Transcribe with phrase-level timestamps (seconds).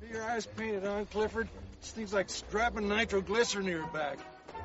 [0.00, 1.48] See your eyes painted on, Clifford?
[1.80, 4.18] This thing's like strapping nitroglycerin to your back.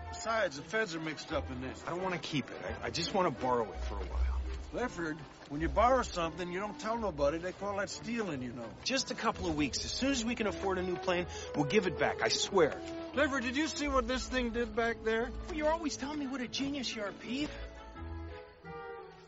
[0.09, 1.81] Besides, the feds are mixed up in this.
[1.87, 2.57] I don't want to keep it.
[2.83, 4.41] I, I just want to borrow it for a while.
[4.71, 5.17] Clifford,
[5.49, 7.37] when you borrow something, you don't tell nobody.
[7.37, 8.65] They call that stealing, you know.
[8.83, 9.85] Just a couple of weeks.
[9.85, 11.25] As soon as we can afford a new plane,
[11.55, 12.21] we'll give it back.
[12.21, 12.73] I swear.
[13.13, 15.29] Clifford, did you see what this thing did back there?
[15.47, 17.49] Well, you're always telling me what a genius you are, Pete.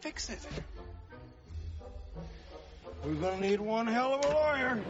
[0.02, 0.40] Fix it.
[3.06, 4.82] We're gonna need one hell of a lawyer.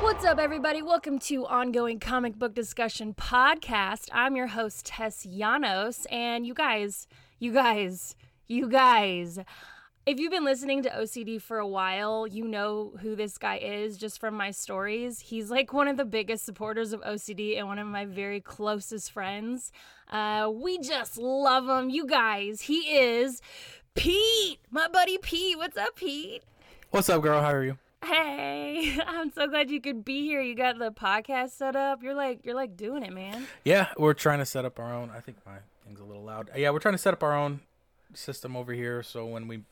[0.00, 0.80] What's up, everybody?
[0.80, 4.08] Welcome to Ongoing Comic Book Discussion Podcast.
[4.12, 7.06] I'm your host, Tess Janos, and you guys,
[7.38, 8.16] you guys,
[8.48, 9.38] you guys.
[10.06, 13.98] If you've been listening to OCD for a while, you know who this guy is
[13.98, 15.20] just from my stories.
[15.20, 19.12] He's like one of the biggest supporters of OCD and one of my very closest
[19.12, 19.70] friends.
[20.08, 21.90] Uh, we just love him.
[21.90, 23.42] You guys, he is
[23.94, 25.58] Pete, my buddy Pete.
[25.58, 26.42] What's up, Pete?
[26.90, 27.42] What's up, girl?
[27.42, 27.78] How are you?
[28.04, 30.40] Hey, I'm so glad you could be here.
[30.40, 32.02] You got the podcast set up.
[32.02, 33.46] You're like you're like doing it, man.
[33.64, 35.10] Yeah, we're trying to set up our own.
[35.14, 36.50] I think my thing's a little loud.
[36.56, 37.60] Yeah, we're trying to set up our own
[38.14, 39.02] system over here.
[39.02, 39.62] So when we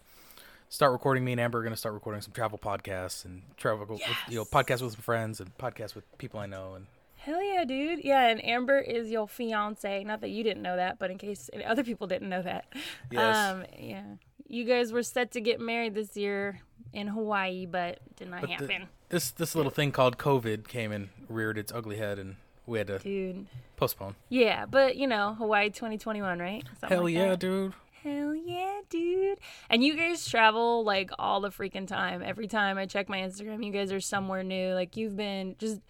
[0.69, 3.87] start recording, me and Amber are going to start recording some travel podcasts and travel,
[3.89, 6.75] with, you know, podcasts with some friends and podcasts with people I know.
[6.75, 8.05] And Hell yeah, dude.
[8.05, 10.05] Yeah, and Amber is your fiance.
[10.05, 12.67] Not that you didn't know that, but in case other people didn't know that.
[13.11, 13.37] Yes.
[13.37, 14.05] Um, yeah.
[14.49, 16.61] You guys were set to get married this year
[16.93, 18.89] in Hawaii, but did not but the- happen.
[19.11, 22.87] this this little thing called COVID came and reared its ugly head, and we had
[22.89, 23.47] to Dude.
[23.77, 24.15] postpone.
[24.29, 26.65] Yeah, but you know, Hawaii 2021, right?
[26.81, 27.41] Something Hell like yeah, that.
[27.41, 27.73] dude.
[28.03, 29.39] Hell yeah, dude.
[29.69, 32.23] And you guys travel like all the freaking time.
[32.23, 34.73] Every time I check my Instagram, you guys are somewhere new.
[34.73, 35.81] Like you've been just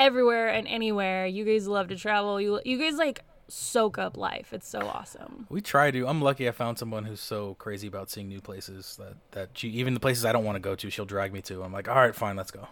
[0.00, 1.26] everywhere and anywhere.
[1.26, 2.40] You guys love to travel.
[2.40, 4.52] You you guys like soak up life.
[4.52, 5.46] It's so awesome.
[5.48, 6.06] We try to.
[6.06, 9.68] I'm lucky I found someone who's so crazy about seeing new places that that she
[9.70, 11.62] even the places I don't want to go to, she'll drag me to.
[11.62, 12.68] I'm like, all right, fine, let's go.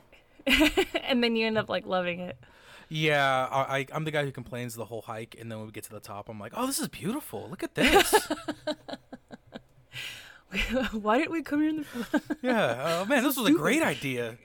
[0.46, 2.36] and then you end up like loving it.
[2.88, 5.72] Yeah, I, I I'm the guy who complains the whole hike, and then when we
[5.72, 7.48] get to the top, I'm like, oh, this is beautiful.
[7.50, 8.12] Look at this.
[10.92, 13.02] Why didn't we come here in the yeah.
[13.02, 14.38] Oh man, this was a great idea.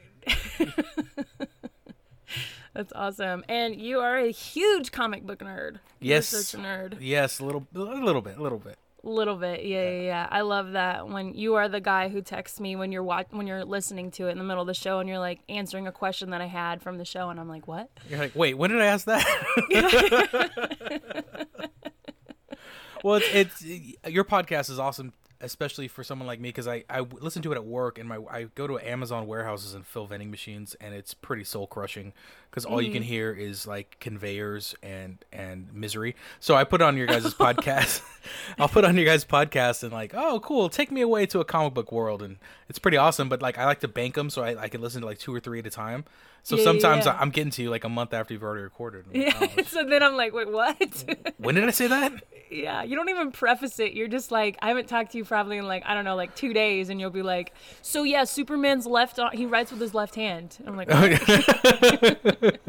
[2.73, 3.43] That's awesome.
[3.49, 5.79] And you are a huge comic book nerd.
[5.99, 6.27] You're Yes.
[6.27, 6.97] such a nerd.
[7.01, 8.77] Yes, a little, a little bit, a little bit.
[9.03, 12.21] A little bit yeah, yeah yeah i love that when you are the guy who
[12.21, 14.75] texts me when you're watch- when you're listening to it in the middle of the
[14.75, 17.49] show and you're like answering a question that i had from the show and i'm
[17.49, 19.25] like what You're like, wait, when did I ask that?
[23.03, 27.01] well, it's, it's your podcast is awesome, especially for someone like me because I I
[27.01, 30.31] listen to it at work and my I go to Amazon warehouses and fill vending
[30.31, 32.13] machines and it's pretty soul crushing
[32.49, 33.07] because all you can mm.
[33.07, 36.15] hear is like conveyors and and misery.
[36.39, 38.01] So I put on your guys' podcast.
[38.59, 41.45] I'll put on your guys' podcast and like, oh, cool, take me away to a
[41.45, 42.37] comic book world and
[42.71, 43.27] it's pretty awesome.
[43.27, 45.35] But like, I like to bank them so I, I can listen to like two
[45.35, 46.05] or three at a time.
[46.41, 47.17] So Yeah, sometimes yeah.
[47.19, 49.07] I'm getting to you like a month after you've already recorded.
[49.07, 51.05] Like, yeah "Oh, so then i'm like wait what
[51.37, 52.13] when did I say that?
[52.49, 55.57] yeah you don't even preface it you're just like i haven't talked to you probably
[55.57, 58.85] in like i don't know like two days and you'll be like so yeah superman's
[58.87, 60.89] left on he writes with his left hand i'm like
[62.39, 62.59] "What?"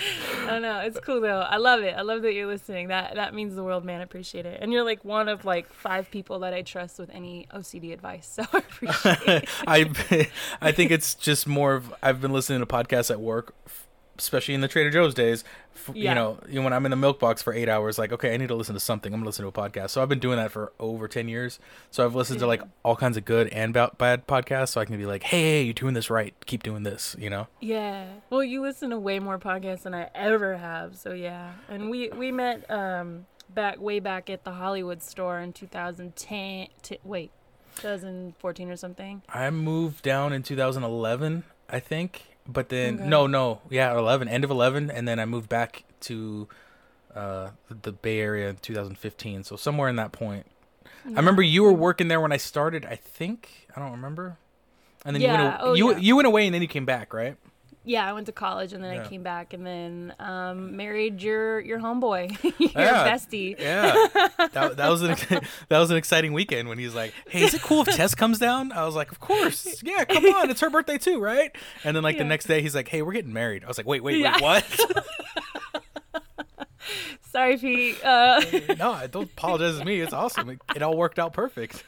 [0.42, 0.80] I don't know.
[0.80, 1.40] It's cool though.
[1.40, 1.94] I love it.
[1.96, 2.88] I love that you're listening.
[2.88, 4.00] That that means the world, man.
[4.00, 4.58] I appreciate it.
[4.60, 8.26] And you're like one of like five people that I trust with any OCD advice.
[8.26, 9.48] So I appreciate it.
[9.66, 10.28] I
[10.60, 13.54] I think it's just more of I've been listening to podcasts at work,
[14.22, 15.44] especially in the Trader Joe's days.
[15.74, 16.10] F- Yeah.
[16.10, 18.34] You know, you know, when I'm in the milk box for eight hours, like okay,
[18.34, 19.12] I need to listen to something.
[19.12, 19.90] I'm gonna listen to a podcast.
[19.90, 21.58] So I've been doing that for over ten years.
[21.90, 24.70] So I've listened to like all kinds of good and ba- bad podcasts.
[24.70, 26.34] So I can be like, hey, you're doing this right.
[26.46, 27.16] Keep doing this.
[27.18, 27.46] You know.
[27.60, 28.06] Yeah.
[28.30, 30.96] Well, you listen to way more podcasts than I ever have.
[30.96, 31.52] So yeah.
[31.68, 36.68] And we we met um back way back at the Hollywood store in 2010.
[36.82, 37.30] T- wait,
[37.76, 39.22] 2014 or something.
[39.28, 42.29] I moved down in 2011, I think.
[42.52, 43.08] But then Okay.
[43.08, 46.48] no, no, yeah, 11, end of 11, and then I moved back to
[47.14, 49.44] uh, the Bay Area in 2015.
[49.44, 50.46] So somewhere in that point,
[51.06, 52.84] I remember you were working there when I started.
[52.86, 54.36] I think I don't remember.
[55.04, 55.98] And then you Yeah, went oh, you yeah.
[55.98, 57.36] you went away and then you came back, right?
[57.82, 59.04] Yeah, I went to college and then Yeah.
[59.04, 63.10] I came back and then um, married your your homeboy, your Yeah.
[63.10, 63.58] bestie.
[63.58, 63.94] Yeah,
[64.52, 65.10] that, that was an
[65.68, 68.38] that was an exciting weekend when he's like, "Hey, is it cool if Tess comes
[68.38, 71.50] down?" I was like, "Of course, yeah, come on, it's her birthday too, right?"
[71.82, 73.86] And then like the next day, he's like, "Hey, we're getting married." I was like,
[73.86, 74.34] "Wait, wait, Yeah.
[74.34, 74.80] wait, what?"
[77.32, 78.04] Sorry, Pete.
[78.04, 78.42] Uh,
[78.78, 80.00] no, I don't apologize to me.
[80.00, 80.50] It's awesome.
[80.50, 81.84] It, it all worked out perfect.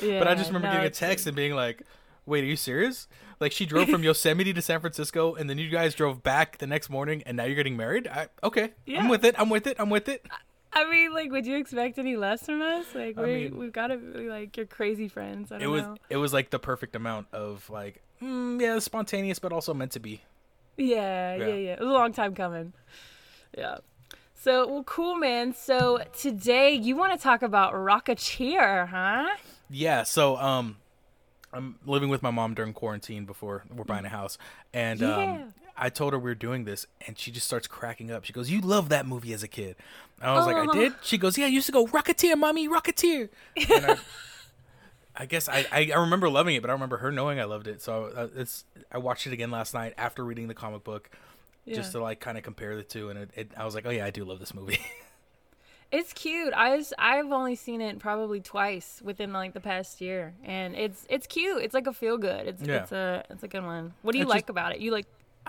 [0.00, 1.82] Yeah, But I just remember no, getting a text and being like,
[2.26, 3.08] "Wait, are you serious?"
[3.40, 6.66] Like she drove from Yosemite to San Francisco, and then you guys drove back the
[6.66, 8.06] next morning, and now you're getting married.
[8.08, 9.00] I, okay, Yeah.
[9.00, 9.34] I'm with it.
[9.38, 9.76] I'm with it.
[9.78, 10.24] I'm with it.
[10.72, 12.84] I mean, like, would you expect any less from us?
[12.94, 15.50] Like, I we mean- we've got to be like your crazy friends.
[15.52, 15.96] I It was know.
[16.10, 20.00] it was like the perfect amount of like mm, yeah, spontaneous but also meant to
[20.00, 20.22] be.
[20.76, 21.54] Yeah, yeah, Yeah.
[21.54, 22.72] yeah, It was a long time coming.
[23.56, 23.78] Yeah.
[24.34, 25.54] So, well, cool, man.
[25.54, 29.28] So today you want to talk about Rocketeer, huh?
[29.70, 30.76] Yeah, so um
[31.52, 34.36] I'm living with my mom during quarantine before we're buying a house
[34.74, 35.22] and Yeah.
[35.22, 38.24] um I told her we were doing this and she just starts cracking up.
[38.24, 39.76] She goes, "You loved that movie as a kid."
[40.22, 40.72] I was like, "I Oh.
[40.72, 43.28] did?" She goes, "Yeah, I used to go Rocketeer, mommy, Rocketeer."
[43.70, 43.96] And I,
[45.16, 47.66] I guess I, I I remember loving it, but I remember her knowing I loved
[47.66, 47.82] it.
[47.82, 51.10] So uh, it's I watched it again last night after reading the comic book
[51.68, 53.90] just to like kind of compare the two and it, it I was like, "Oh
[53.90, 54.78] yeah, I do love this movie."
[55.92, 56.52] It's cute.
[56.52, 61.06] I was, I've only seen it probably twice within like the past year, and it's
[61.08, 61.62] it's cute.
[61.62, 62.46] It's like a feel good.
[62.48, 62.82] It's Yeah.
[62.82, 63.94] it's a it's a good one.
[64.02, 64.80] What do you It's like just- about it?
[64.80, 65.06] You like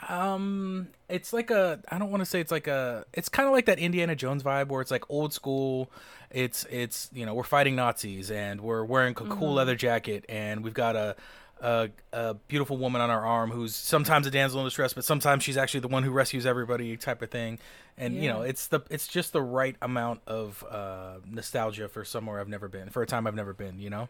[0.07, 3.53] Um, it's like a I don't want to say it's like a it's kind of
[3.53, 5.91] like that Indiana Jones vibe where it's like old school.
[6.29, 10.63] It's it's you know we're fighting Nazis and we're wearing a cool leather jacket and
[10.63, 11.15] we've got a,
[11.61, 15.43] a a beautiful woman on our arm who's sometimes a damsel in distress but sometimes
[15.43, 17.59] she's actually the one who rescues everybody type of thing.
[17.97, 22.39] And you know it's the it's just the right amount of uh, nostalgia for somewhere
[22.39, 23.79] I've never been for a time I've never been.
[23.79, 24.09] You know.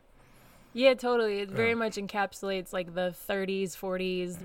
[0.74, 1.40] yeah, totally.
[1.40, 4.38] It very much encapsulates like the 30s, 40s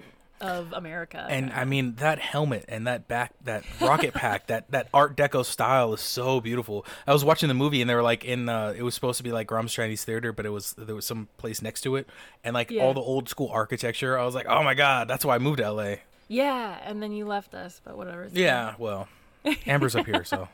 [0.43, 1.27] of America.
[1.31, 5.44] And I mean that helmet and that back that rocket pack that that Art Deco
[5.44, 6.85] style is so beautiful.
[7.06, 9.23] I was watching the movie and they were like in uh, it was supposed to
[9.23, 12.09] be like Grauman's Chinese Theater, but it was there was some place next to it
[12.44, 12.83] and like Yeah.
[12.83, 14.19] all the old school architecture.
[14.19, 15.94] I was like, oh my god, that's why I moved to LA.
[16.29, 18.29] yeah, and then you left us, but whatever.
[18.33, 19.09] Yeah, well,
[19.67, 20.49] Amber's up here, so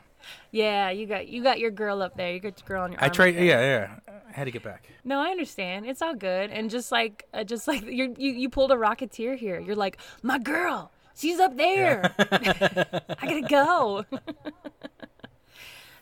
[0.51, 2.33] Yeah, you got you got your girl up there.
[2.33, 3.03] You got your girl on your.
[3.03, 3.35] I tried.
[3.35, 4.87] Yeah, yeah, I had to get back.
[5.03, 5.85] No, I understand.
[5.85, 6.51] It's all good.
[6.51, 9.59] And just like uh, just like you you you pulled a rocketeer here.
[9.59, 12.13] You're like, "My girl, she's up there.
[12.19, 14.05] I got to go."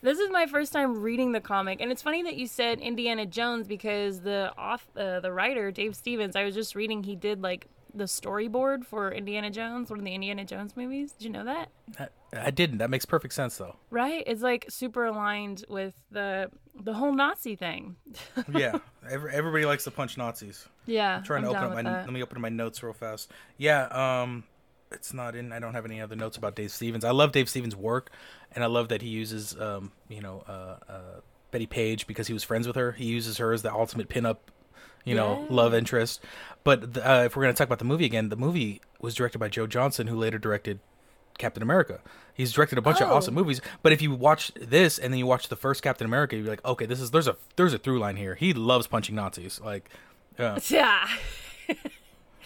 [0.02, 3.26] This is my first time reading the comic, and it's funny that you said Indiana
[3.26, 6.36] Jones because the off uh, the writer Dave Stevens.
[6.36, 10.14] I was just reading he did like the storyboard for Indiana Jones, one of the
[10.14, 11.14] Indiana Jones movies.
[11.14, 11.70] Did you know that?
[12.00, 12.80] I, I didn't.
[12.80, 13.76] That makes perfect sense though.
[13.90, 14.24] Right?
[14.26, 16.50] It's like super aligned with the
[16.80, 17.96] the whole Nazi thing.
[18.54, 18.80] Yeah,
[19.10, 20.68] every, everybody likes to punch Nazis.
[20.86, 22.06] Yeah, I'm trying to I'm open up my that.
[22.06, 23.32] let me open my notes real fast.
[23.58, 24.44] Yeah, um
[24.92, 27.04] it's not in I don't have any other notes about Dave Stevens.
[27.04, 28.12] I love Dave Stevens' work
[28.54, 31.02] and I love that he uses um, you know, uh, uh
[31.52, 32.92] Bettie Page because he was friends with her.
[32.94, 34.38] He uses her as the ultimate pinup,
[35.08, 35.56] you know, Yeah.
[35.56, 36.24] love interest.
[36.64, 39.40] But uh, if we're going to talk about the movie again, the movie was directed
[39.40, 40.80] by Joe Johnston who later directed
[41.38, 42.00] Captain America.
[42.34, 43.16] He's directed a bunch of Oh.
[43.16, 46.36] awesome movies, but if you watch this and then you watch the first Captain America,
[46.36, 48.36] you're like, okay, this is there's a there's a through line here.
[48.36, 49.90] He loves punching Nazis, like,
[50.38, 50.58] yeah.
[50.70, 51.08] Yeah.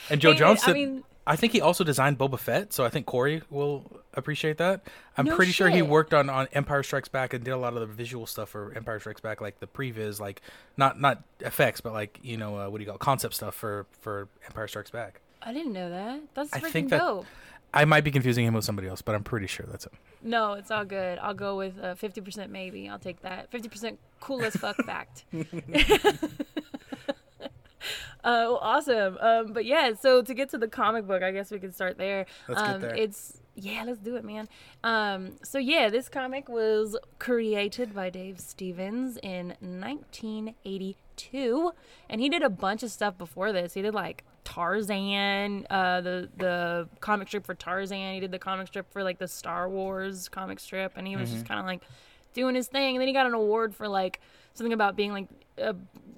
[0.10, 1.04] And Joe Hey, Johnston, I, mean-
[1.36, 4.82] think he also designed Boba Fett, so I think Corey will appreciate that.
[5.18, 7.74] I'm No pretty sure he worked on, on Empire Strikes Back and did a lot
[7.74, 10.42] of the visual stuff for Empire Strikes Back, like the previs, like
[10.78, 13.56] not not effects, but like you know uh, what do you call it, concept stuff
[13.56, 15.22] for for Empire Strikes Back.
[15.42, 16.22] I didn't know that.
[16.34, 17.26] That's I freaking think that- dope.
[17.74, 19.94] I might be confusing him with somebody else, but I'm pretty sure that's him.
[20.22, 21.18] No, it's all good.
[21.20, 22.90] I'll go with uh, 50% maybe.
[22.90, 23.50] I'll take that.
[23.50, 25.24] 50% cool as fuck fact.
[28.24, 29.18] Uh, well, awesome.
[29.20, 31.98] Um, but yeah, so to get to the comic book, I guess we can start
[31.98, 32.28] there.
[32.48, 32.96] Let's get um, there.
[32.96, 34.48] It's yeah, let's do it, man.
[34.84, 41.72] Um, so yeah, this comic was created by Dave Stevens in 1982,
[42.10, 43.74] and he did a bunch of stuff before this.
[43.74, 48.14] He did like Tarzan, uh, the the comic strip for Tarzan.
[48.14, 51.32] He did the comic strip for like the Star Wars comic strip, and he was
[51.32, 51.82] just kind of like
[52.34, 52.96] doing his thing.
[52.96, 54.20] And then he got an award for like
[54.54, 55.28] something about being like
[55.62, 55.74] uh,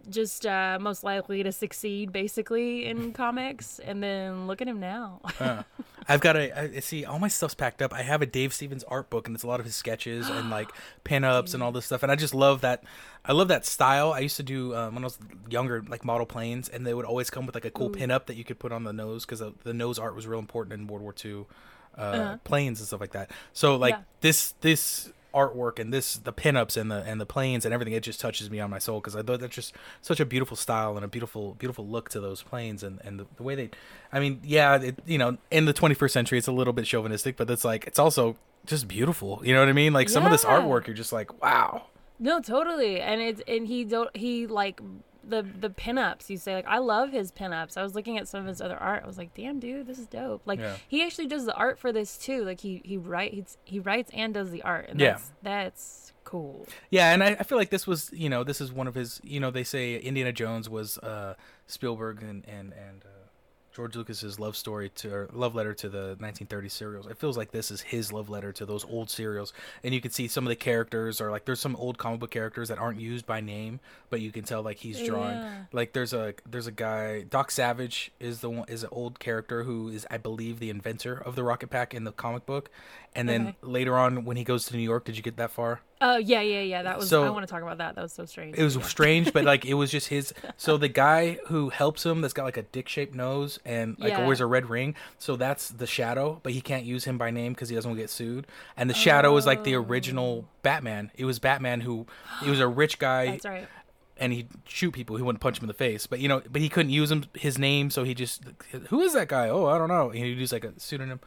[0.09, 3.79] just uh, most likely to succeed, basically in comics.
[3.79, 5.21] And then look at him now.
[6.09, 7.93] I've got a I, see all my stuff's packed up.
[7.93, 10.49] I have a Dave Stevens art book, and it's a lot of his sketches and
[10.49, 10.69] like
[11.05, 12.03] pinups and all this stuff.
[12.03, 12.83] And I just love that.
[13.23, 14.11] I love that style.
[14.11, 15.17] I used to do um, when I was
[15.49, 18.35] younger, like model planes, and they would always come with like a cool pinup that
[18.35, 21.03] you could put on the nose because the nose art was real important in World
[21.03, 21.45] War II
[21.97, 23.31] uh, planes and stuff like that.
[23.53, 24.01] So like Yeah.
[24.21, 28.03] this this artwork and this the pinups and the and the planes and everything it
[28.03, 30.95] just touches me on my soul because I thought that's just such a beautiful style
[30.95, 33.69] and a beautiful beautiful look to those planes and and the, the way they
[34.11, 37.37] I mean yeah it, you know in the 21st century it's a little bit chauvinistic
[37.37, 38.35] but it's like it's also
[38.65, 41.41] just beautiful you know what I mean like some of this artwork you're just like
[41.41, 41.83] wow
[42.19, 43.01] No, totally.
[43.01, 44.79] And it's and he don't he like
[45.27, 46.29] the the pinups.
[46.29, 47.77] You say like I love his pinups.
[47.77, 49.03] I was looking at some of his other art.
[49.03, 50.41] I was like, damn, dude, this is dope.
[50.45, 50.75] Like Yeah.
[50.87, 52.43] he actually does the art for this too.
[52.43, 54.87] Like he he writes he writes and does the art.
[54.89, 55.13] And Yeah.
[55.13, 56.65] that's that's cool.
[56.89, 59.19] Yeah, and I, I feel like this was, you know, this is one of his,
[59.23, 61.35] you know, they say Indiana Jones was uh,
[61.67, 63.22] Spielberg and and and uh,
[63.73, 67.07] George Lucas's love story to or love letter to the 1930s serials.
[67.07, 69.51] It feels like this is his love letter to those old serials,
[69.83, 72.31] and you can see some of the characters are like there's some old comic book
[72.31, 75.37] characters that aren't used by name, but you can tell like he's drawing.
[75.37, 75.63] Yeah.
[75.71, 79.63] Like there's a there's a guy Doc Savage is the one is an old character
[79.63, 82.69] who is I believe the inventor of the rocket pack in the comic book,
[83.15, 83.57] and then Okay.
[83.61, 85.81] later on when he goes to New York, did you get that far?
[86.01, 86.83] Oh yeah, yeah, yeah.
[86.83, 87.07] That was.
[87.09, 87.95] So- I want to talk about that.
[87.95, 88.57] That was so strange.
[88.57, 88.81] It was Yeah.
[88.83, 90.33] strange, but like it was just his.
[90.57, 94.25] So the guy who helps him, that's got like a dick-shaped nose and like Yeah.
[94.25, 94.95] wears a red ring.
[95.17, 97.97] So that's the Shadow, but he can't use him by name because he doesn't want
[97.99, 98.47] to get sued.
[98.77, 100.49] And the Shadow is like the original oh.
[100.61, 101.11] Batman.
[101.15, 102.05] It was Batman who
[102.41, 103.67] he was a rich guy That's right.
[104.17, 105.15] and he'd shoot people.
[105.17, 107.25] He wouldn't punch him in the face, but you know, but he couldn't use him
[107.33, 108.43] his name, so he just
[108.89, 109.47] who is that guy?
[109.49, 110.09] Oh, I don't know.
[110.09, 111.19] He'd use like a pseudonym.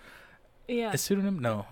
[0.68, 0.92] Yeah.
[0.92, 1.38] A pseudonym?
[1.38, 1.66] No,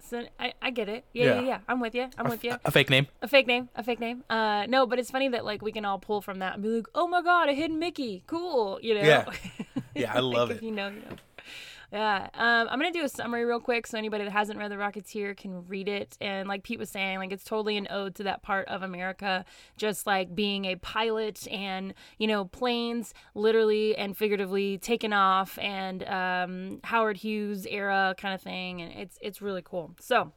[0.00, 1.04] So I, I get it.
[1.12, 1.46] Yeah, yeah, Yeah.
[1.46, 1.58] yeah.
[1.68, 2.08] I'm with you.
[2.18, 2.56] I'm a, with you.
[2.64, 3.06] a fake name.
[3.22, 3.68] A fake name.
[3.76, 4.24] A fake name.
[4.28, 6.68] Uh, no, but it's funny that like we can all pull from that and be
[6.68, 8.78] like, oh my god, a hidden Mickey, cool.
[8.82, 9.02] You know.
[9.02, 9.24] Yeah.
[9.94, 10.62] Yeah, I Like, love if it.
[10.62, 11.16] You know, you know.
[11.92, 12.28] Yeah.
[12.34, 15.36] Um, I'm gonna do a summary real quick so anybody that hasn't read The Rocketeer
[15.36, 16.16] can read it.
[16.20, 19.44] And like Pete was saying, like it's totally an ode to that part of America,
[19.76, 26.04] just like being a pilot and you know planes literally and figuratively taken off and
[26.04, 29.94] um, Howard Hughes era kind of thing, and it's it's really cool.
[30.00, 30.32] So.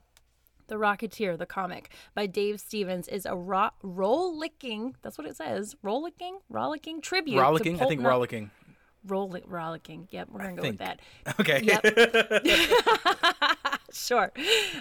[0.67, 5.75] The Rocketeer, the comic by Dave Stevens, is a ro- rollicking, that's what it says,
[5.83, 7.35] rollicking, rollicking tribute.
[7.35, 7.81] to Rollicking.
[7.81, 8.49] I think rollicking.
[9.05, 10.07] Roll rollicking.
[10.11, 10.99] Yep, we're gonna go with that.
[11.39, 11.77] Okay.
[13.93, 14.31] Sure.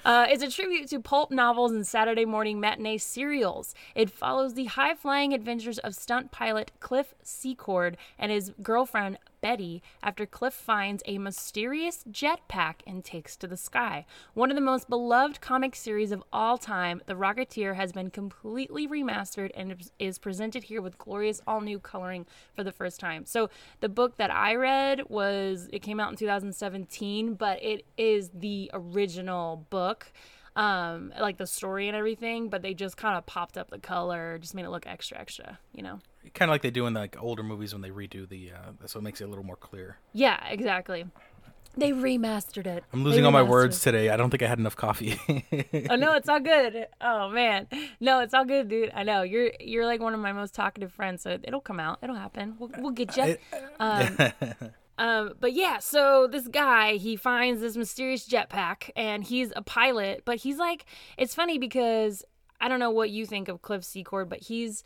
[0.07, 3.75] Uh, it's a tribute to pulp novels and Saturday morning matinee serials.
[3.95, 9.83] It follows the high flying adventures of stunt pilot Cliff Secord and his girlfriend Betty
[10.03, 14.07] after Cliff finds a mysterious jetpack and takes to the sky.
[14.33, 18.89] One of the most beloved comic series of all time, The Rocketeer has been completely
[18.89, 23.27] remastered and is- presented here with glorious all new coloring for the first time.
[23.27, 28.31] So, the book that I read was, it came out in 2017, but it is
[28.33, 30.13] the original book.
[30.55, 34.39] Um, like the story and everything, but they just kind of popped up the color,
[34.39, 36.01] just made it look extra, extra, you know?
[36.35, 38.99] Kind of like they do in like older movies when they redo the uh so
[38.99, 41.05] it makes it a little more clear Yeah, exactly.
[41.75, 42.85] They remastered it.
[42.93, 43.81] i'm losing all my words it.
[43.81, 45.19] today i don't think i had enough coffee
[45.91, 46.87] oh no, it's all good.
[47.01, 47.67] Oh man,
[47.99, 48.91] no, it's all good, dude.
[48.95, 51.99] I know you're you're like one of my most talkative friends, so it'll come out.
[52.03, 52.57] It'll happen.
[52.59, 53.37] We'll, we'll get you.
[53.81, 54.17] Um,
[54.99, 60.23] um, but yeah, so this guy he finds this mysterious jetpack, and he's a pilot.
[60.27, 60.85] But he's like,
[61.17, 62.23] it's funny because
[62.61, 64.85] I don't know what you think of Cliff Secord, but he's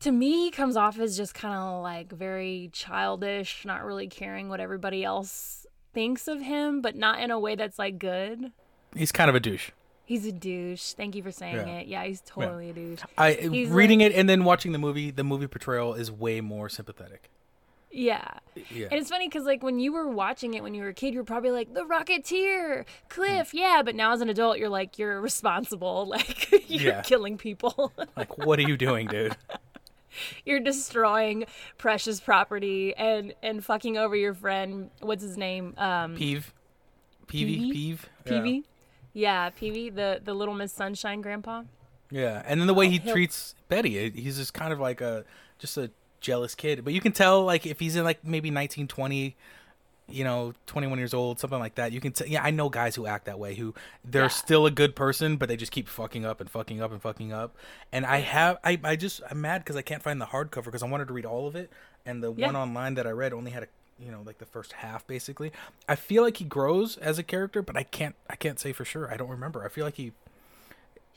[0.00, 4.48] to me he comes off as just kind of like very childish, not really caring
[4.48, 8.52] what everybody else thinks of him, but not in a way that's like good.
[8.94, 9.70] he's kind of a douche
[10.04, 10.94] He's a douche.
[10.94, 11.66] Thank you for saying Yeah.
[11.78, 11.86] it.
[11.86, 13.00] Yeah, he's totally a douche.
[13.16, 16.68] i He's reading it and then watching the movie the movie portrayal is way more
[16.68, 17.30] sympathetic
[17.92, 18.26] Yeah.
[18.70, 20.94] yeah And it's funny because, like, when you were watching it when you were a
[20.94, 23.54] kid, you're probably like, the Rocketeer, Cliff, mm.
[23.54, 23.82] yeah.
[23.84, 26.06] But now as an adult, you're like, you're responsible.
[26.10, 27.02] Like, you're Yeah.
[27.02, 27.92] killing people.
[28.16, 29.36] like what are you doing dude
[30.44, 31.44] you're destroying
[31.78, 34.90] precious property and and fucking over your friend.
[35.00, 35.74] What's his name?
[35.78, 36.52] Um, peeve
[37.26, 37.72] peevy Peevy?
[37.72, 38.32] peeve Yeah.
[38.32, 38.62] Peevy.
[39.12, 41.62] Yeah, Peevy, the the Little Miss Sunshine grandpa.
[42.10, 45.24] Yeah, and then the way he he'll- treats Betty, he's just kind of like a
[45.58, 45.90] just a
[46.20, 46.84] jealous kid.
[46.84, 49.36] But you can tell like if he's in like maybe nineteen twenty,
[50.10, 51.92] you know, twenty one years old, something like that.
[51.92, 52.26] You can tell.
[52.26, 53.74] Yeah, I know guys who act that way who
[54.04, 54.28] they're Yeah.
[54.28, 57.32] still a good person, but they just keep fucking up and fucking up and fucking
[57.32, 57.56] up.
[57.92, 60.82] And I have I I just I'm mad because I can't find the hardcover because
[60.82, 61.70] I wanted to read all of it,
[62.04, 62.46] and the Yeah.
[62.46, 63.66] one online that I read only had a
[63.98, 65.52] you know like the first half basically.
[65.88, 68.84] I feel like he grows as a character, but I can't I can't say for
[68.84, 69.12] sure.
[69.12, 69.64] I don't remember.
[69.64, 70.12] I feel like he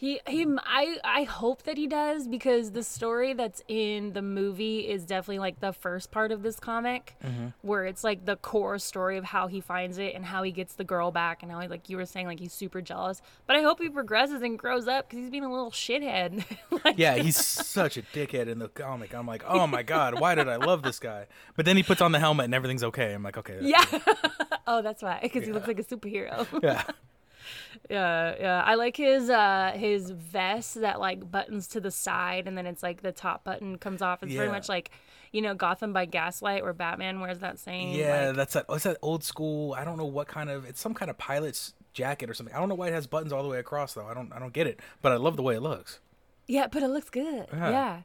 [0.03, 4.79] He he I I hope that he does because the story that's in the movie
[4.79, 7.47] is definitely like the first part of this comic mm-hmm.
[7.61, 10.75] where it's like the core story of how he finds it and how he gets
[10.75, 13.21] the girl back and how he like you were saying like he's super jealous.
[13.47, 16.43] But I hope he progresses and grows up cuz he's being a little shithead.
[16.83, 19.15] like, Yeah, he's such a dickhead in the comic.
[19.15, 21.27] I'm like, oh my god, why did I love this guy?
[21.55, 23.13] But then he puts on the helmet and everything's okay.
[23.13, 23.85] I'm like, okay, Yeah.
[24.67, 26.45] oh, that's why cuz he looks like a superhero.
[26.61, 26.83] yeah,
[27.89, 28.63] Yeah, yeah.
[28.65, 32.83] I like his uh his vest that like buttons to the side and then it's
[32.83, 34.23] like the top button comes off.
[34.23, 34.51] It's very Yeah.
[34.53, 34.91] much like,
[35.31, 38.27] you know, Gotham by Gaslight where Batman wears that same yeah.
[38.27, 38.69] like- that's that.
[38.69, 39.73] What's that old school?
[39.73, 40.65] I don't know what kind of.
[40.65, 42.55] It's some kind of pilot's jacket or something.
[42.55, 44.05] I don't know why it has buttons all the way across though.
[44.07, 44.31] I don't.
[44.33, 44.79] I don't get it.
[45.01, 45.99] But I love the way it looks.
[46.47, 47.47] Yeah, but it looks good.
[47.53, 47.69] Yeah.
[47.69, 48.01] Yeah.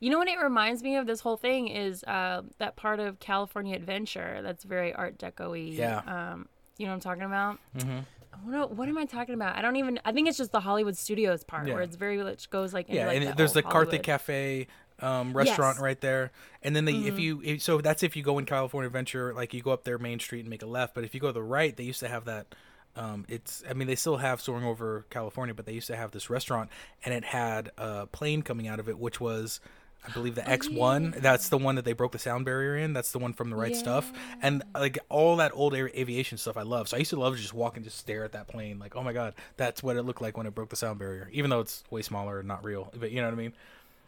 [0.00, 3.20] You know what it reminds me of this whole thing is uh, that part of
[3.20, 5.56] California Adventure that's very art deco-y.
[5.72, 5.98] Yeah.
[6.06, 7.58] Um, you know what I'm talking about?
[7.78, 7.98] Mm-hmm.
[8.44, 9.56] What, what am I talking about?
[9.56, 10.00] I don't even.
[10.04, 11.74] I think it's just the Hollywood Studios part Yeah.
[11.74, 14.66] where it's very much goes like into, Yeah, like, and that there's the Carthay Cafe
[15.00, 15.82] um, restaurant Yes.
[15.82, 16.32] right there.
[16.62, 19.54] And then they, if you, if, so that's if you go in California Adventure, like
[19.54, 20.94] you go up their main street and make a left.
[20.94, 22.54] But if you go to the right, they used to have that.
[22.96, 26.12] Um, it's, I mean, they still have soaring over California, but they used to have
[26.12, 26.70] this restaurant,
[27.04, 29.58] and it had a plane coming out of it, which was,
[30.06, 31.14] I believe, the oh, X one.
[31.16, 32.92] That's the one that they broke the sound barrier in.
[32.92, 36.62] That's the one from the right stuff, and like all that old aviation stuff, I
[36.62, 36.88] love.
[36.88, 38.96] So I used to love to just walk and just stare at that plane, like,
[38.96, 41.50] oh my god, that's what it looked like when it broke the sound barrier, even
[41.50, 42.92] though it's way smaller and not real.
[42.98, 43.52] But you know what I mean?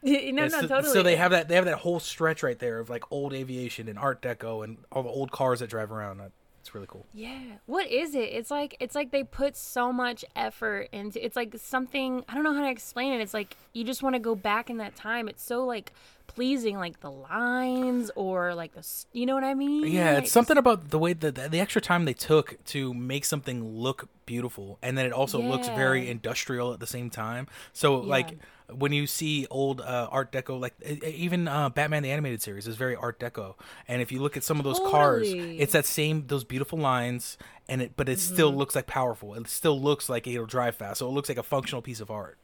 [0.02, 0.92] no, Yeah, no, totally.
[0.92, 3.88] so they have that they have that whole stretch right there of like old aviation
[3.88, 6.20] and Art Deco and all the old cars that drive around.
[6.66, 7.06] It's really cool.
[7.14, 7.58] Yeah.
[7.66, 8.28] What is it?
[8.32, 12.42] It's like it's like they put so much effort into it's like something I don't
[12.42, 13.20] know how to explain it.
[13.20, 15.28] It's like you just want to go back in that time.
[15.28, 15.92] It's so like
[16.26, 19.92] pleasing like the lines or like the you know what I mean?
[19.92, 22.92] Yeah, Like, it's something about the way that the, the extra time they took to
[22.94, 27.46] make something look beautiful, and then it also looks very industrial at the same time.
[27.72, 32.42] So like when you see old uh, Art Deco, like even uh, Batman the animated
[32.42, 33.54] series is very Art Deco,
[33.86, 37.38] and if you look at some of those cars, it's that same those beautiful lines,
[37.68, 38.58] and it but it still Mm-hmm.
[38.58, 39.34] looks like powerful.
[39.34, 42.10] It still looks like it'll drive fast, so it looks like a functional piece of
[42.10, 42.38] art.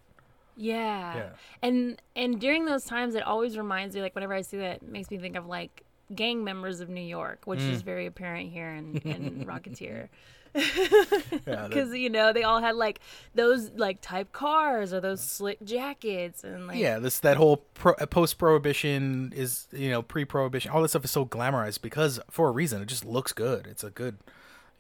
[0.57, 1.15] Yeah.
[1.17, 1.29] Yeah.
[1.63, 4.83] And and during those times it always reminds me like whenever I see that it
[4.83, 5.83] makes me think of like
[6.15, 7.71] gang members of New York, which Mm.
[7.73, 10.09] is very apparent here in, in Rocketeer.
[10.55, 13.01] Yeah, Because you know they all had like
[13.35, 17.95] those like type cars or those slick jackets and like yeah, this that whole pro,
[17.95, 20.71] post prohibition is you know pre prohibition.
[20.71, 22.83] All this stuff is so glamorized because for a reason.
[22.83, 23.67] It just looks good.
[23.67, 24.19] It's a good,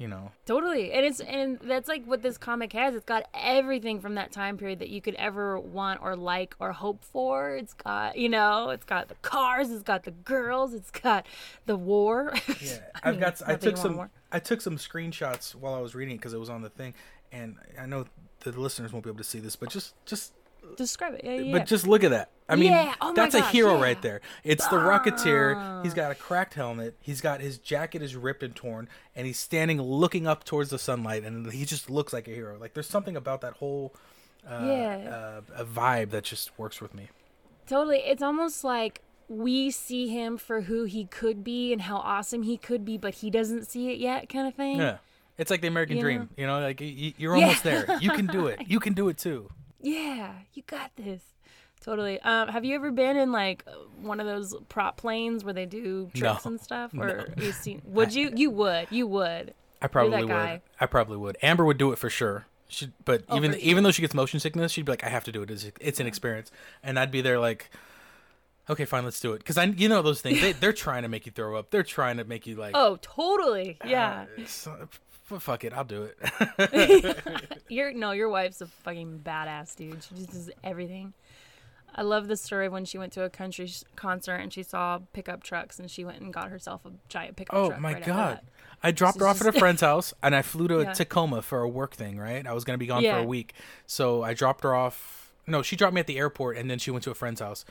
[0.02, 0.32] you know.
[0.47, 0.92] Totally.
[0.92, 2.97] And it's and that's like what this comic has.
[2.97, 6.73] It's got everything from that time period that you could ever want or like or
[6.73, 7.54] hope for.
[7.54, 11.26] It's got, you know, it's got the cars, it's got the girls, it's got
[11.66, 12.35] the war.
[12.61, 13.42] Yeah, I I've mean, got.
[13.49, 13.94] I took some.
[13.94, 14.11] more.
[14.30, 16.94] I took some screenshots while I was reading it because it was on the thing,
[17.32, 18.04] and I know
[18.40, 20.32] the listeners won't be able to see this, but just just
[20.76, 21.23] Describe it.
[21.25, 21.52] Yeah, yeah.
[21.52, 22.30] But just look at that.
[22.52, 23.78] I mean, Yeah, oh that's a hero yeah.
[23.78, 23.82] Ah.
[23.82, 24.21] right there.
[24.44, 25.82] It's the Rocketeer.
[25.82, 26.97] He's got a cracked helmet.
[27.00, 30.78] He's got his jacket is ripped and torn, and he's standing looking up towards the
[30.78, 32.59] sunlight, and he just looks like a hero.
[32.59, 33.94] Like there's something about that whole
[34.49, 35.40] uh, Yeah.
[35.56, 37.09] uh, a vibe that just works with me.
[37.66, 37.99] Totally.
[38.00, 42.57] It's almost like we see him for who he could be and how awesome he
[42.59, 44.79] could be, but he doesn't see it yet, kind of thing.
[44.79, 44.98] Yeah,
[45.38, 46.18] it's like the American You dream.
[46.20, 46.29] know?
[46.37, 47.87] You know, like you're almost there.
[48.00, 48.61] You can do it.
[48.66, 49.48] You can do it too.
[49.81, 51.22] Yeah, you got this.
[51.83, 52.21] Totally.
[52.21, 53.64] Um, have you ever been in like
[54.01, 56.51] one of those prop planes where they do tricks No.
[56.53, 56.92] and stuff?
[56.97, 57.83] Or you seen?
[57.87, 58.31] Would you?
[58.35, 58.87] You would.
[58.90, 59.53] You would.
[59.81, 60.61] I probably would.
[60.81, 61.37] I probably would.
[61.42, 62.47] Amber would do it for sure.
[62.68, 65.09] She, but Oh, even for even though she gets motion sickness, she'd be like, "I
[65.09, 65.51] have to do it.
[65.51, 66.51] It's, it's an experience,"
[66.83, 67.68] and I'd be there like,
[68.71, 71.09] "Okay, fine, let's do it." Because I, you know, those things they they're trying to
[71.09, 71.71] make you throw up.
[71.71, 73.77] They're trying to make you like, Oh, totally.
[73.85, 74.27] Yeah.
[74.38, 74.88] uh, so-
[75.38, 76.11] fuck it, I'll do
[76.59, 77.18] it.
[77.68, 80.03] Your no, your wife's a fucking badass, dude.
[80.05, 81.12] She just does everything.
[81.94, 84.62] I love the story of when she went to a country sh- concert and she
[84.62, 87.78] saw pickup trucks and she went and got herself a giant pickup oh truck.
[87.78, 88.40] Oh my right god.
[88.83, 90.92] I dropped her off at a friend's house and I flew to Yeah.
[90.92, 92.46] Tacoma for a work thing, right?
[92.46, 93.55] I was going to be gone for a week.
[93.87, 95.33] So I dropped her off.
[95.46, 97.64] No, she dropped me at the airport and then she went to a friend's house.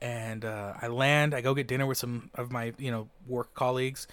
[0.00, 3.54] And uh, I land, I go get dinner with some of my, you know, work
[3.54, 4.06] colleagues.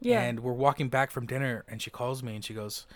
[0.00, 0.20] Yeah.
[0.22, 2.86] And we're walking back from dinner and she calls me and she goes,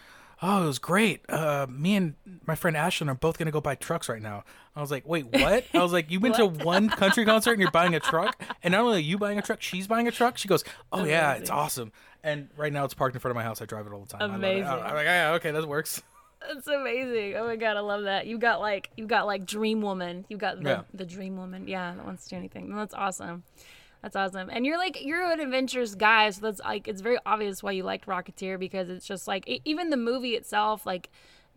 [0.42, 1.20] Oh, it was great.
[1.28, 2.14] Uh, me and
[2.46, 4.44] my friend Ashlyn are both going to go buy trucks right now.
[4.76, 5.64] I was like, Wait, what?
[5.72, 8.40] I was like, you went to one country concert and you're buying a truck?
[8.62, 10.36] And not only are you buying a truck, she's buying a truck?
[10.38, 11.92] She goes, Oh, yeah, it's awesome.
[12.22, 13.60] And right now it's parked in front of my house.
[13.62, 14.22] I drive it all the time.
[14.22, 14.38] I love it.
[14.38, 14.66] Amazing.
[14.66, 16.02] I'm like, yeah, okay, that works.
[16.46, 17.36] That's amazing.
[17.36, 18.26] Oh my god, I love that.
[18.26, 20.26] You got like you got like Dream Woman.
[20.28, 20.82] You got the, Yeah.
[20.92, 21.68] the Dream Woman.
[21.68, 22.74] Yeah, that wants to do anything.
[22.74, 23.44] That's awesome.
[24.04, 24.50] That's awesome.
[24.52, 27.84] And you're like you're an adventurous guy, so that's like it's very obvious why you
[27.84, 31.08] liked Rocketeer because it's just like e- even the movie itself, like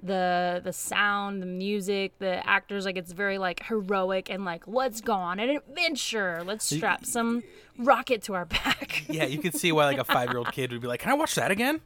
[0.02, 5.02] the the sound, the music, the actors, like it's very like heroic and like let's
[5.02, 6.42] go on an adventure.
[6.46, 7.44] Let's strap some
[7.78, 9.04] rocket to our back.
[9.10, 11.12] Yeah, you can see why like a five year old kid would be like, Can
[11.12, 11.82] I watch that again?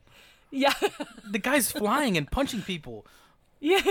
[0.51, 0.73] yeah.
[1.27, 3.07] The guy's flying and punching people.
[3.63, 3.81] Yeah.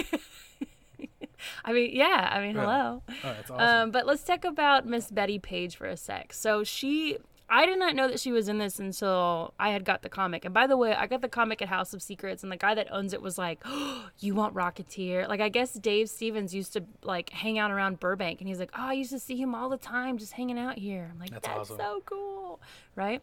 [1.64, 2.28] I mean, yeah.
[2.32, 2.62] I mean, Yeah.
[2.62, 3.02] hello.
[3.08, 3.66] Oh, that's awesome.
[3.84, 6.32] Um, but let's talk about Miss Bettie Page for a sec.
[6.32, 10.02] So she, I did not know that she was in this until I had got
[10.02, 10.44] the comic.
[10.44, 12.74] And by the way, I got the comic at House of Secrets, and the guy
[12.74, 16.72] that owns it was like, oh, "You want Rocketeer?" Like I guess Dave Stevens used
[16.74, 19.54] to like hang out around Burbank, and he's like, "Oh, I used to see him
[19.54, 21.78] all the time, just hanging out here." I'm like, That's "That's, awesome.
[21.78, 22.60] so cool,"
[22.94, 23.20] right?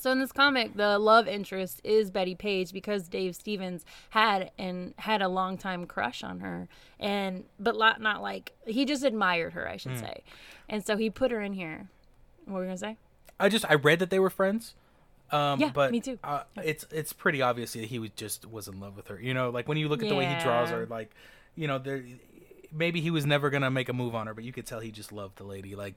[0.00, 4.94] So in this comic, the love interest is Bettie Page because Dave Stevens had and
[4.96, 9.52] had a long time crush on her, and but not not like he just admired
[9.52, 10.22] her, I should say,
[10.68, 11.88] and so he put her in here.
[12.46, 12.96] What were we gonna say?
[13.38, 14.74] I just I read that they were friends.
[15.30, 16.18] Um, Yeah, but me too.
[16.24, 19.20] Uh, it's it's pretty obvious that he was just was in love with her.
[19.20, 21.10] You know, like when you look at the way he draws her, like,
[21.54, 22.02] you know, there
[22.72, 24.90] maybe he was never gonna make a move on her, but you could tell he
[24.90, 25.76] just loved the lady.
[25.76, 25.94] Like,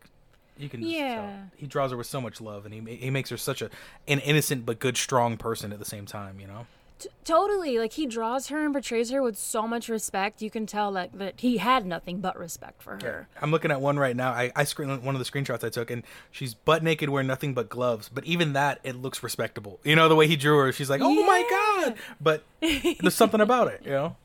[0.57, 1.01] You can just tell.
[1.01, 1.43] Yeah.
[1.55, 3.69] He draws her with so much love, and he he makes her such a
[4.07, 6.39] an innocent but good, strong person at the same time.
[6.39, 6.67] You know.
[6.99, 7.79] T- totally.
[7.79, 10.41] Like he draws her and portrays her with so much respect.
[10.41, 13.27] You can tell like that he had nothing but respect for her.
[13.41, 14.31] I'm looking at one right now.
[14.31, 17.53] I, I screen one of the screenshots I took, and she's butt naked, wearing nothing
[17.53, 18.09] but gloves.
[18.13, 19.79] But even that, it looks respectable.
[19.83, 20.71] You know the way he drew her.
[20.71, 21.95] She's like, oh my god!
[22.21, 23.81] But there's something about it.
[23.83, 24.15] You know.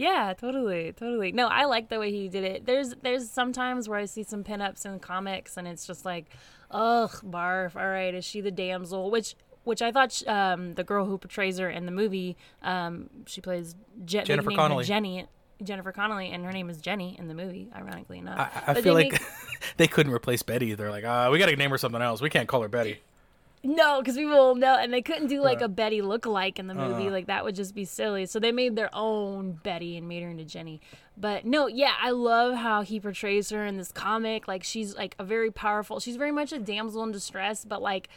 [0.00, 1.30] Yeah, totally, totally.
[1.30, 2.64] No, I like the way he did it.
[2.64, 6.24] There's there's sometimes where I see some pinups in comics and it's just like,
[6.70, 7.76] ugh, barf.
[7.76, 9.10] All right, is she the damsel?
[9.10, 13.42] Which which I thought um, the girl who portrays her in the movie, um, she
[13.42, 14.84] plays Je- Jennifer Connelly.
[14.86, 15.26] Jenny.
[15.62, 17.68] Jennifer Connelly, and her name is Jenny in the movie.
[17.76, 19.22] Ironically enough, I, I feel they like make-
[19.76, 20.72] they couldn't replace Betty.
[20.72, 22.22] They're like, uh, we got to name her something else.
[22.22, 23.00] We can't call her Betty.
[23.62, 26.74] No, because people will know, and they couldn't do like a Betty look-alike in the
[26.74, 27.08] movie.
[27.08, 27.10] uh.
[27.10, 28.24] like that would just be silly.
[28.24, 30.80] So they made their own Betty and made her into Jenny.
[31.16, 34.48] But no, yeah, I love how he portrays her in this comic.
[34.48, 36.00] Like she's like a very powerful.
[36.00, 38.08] She's very much a damsel in distress, but like.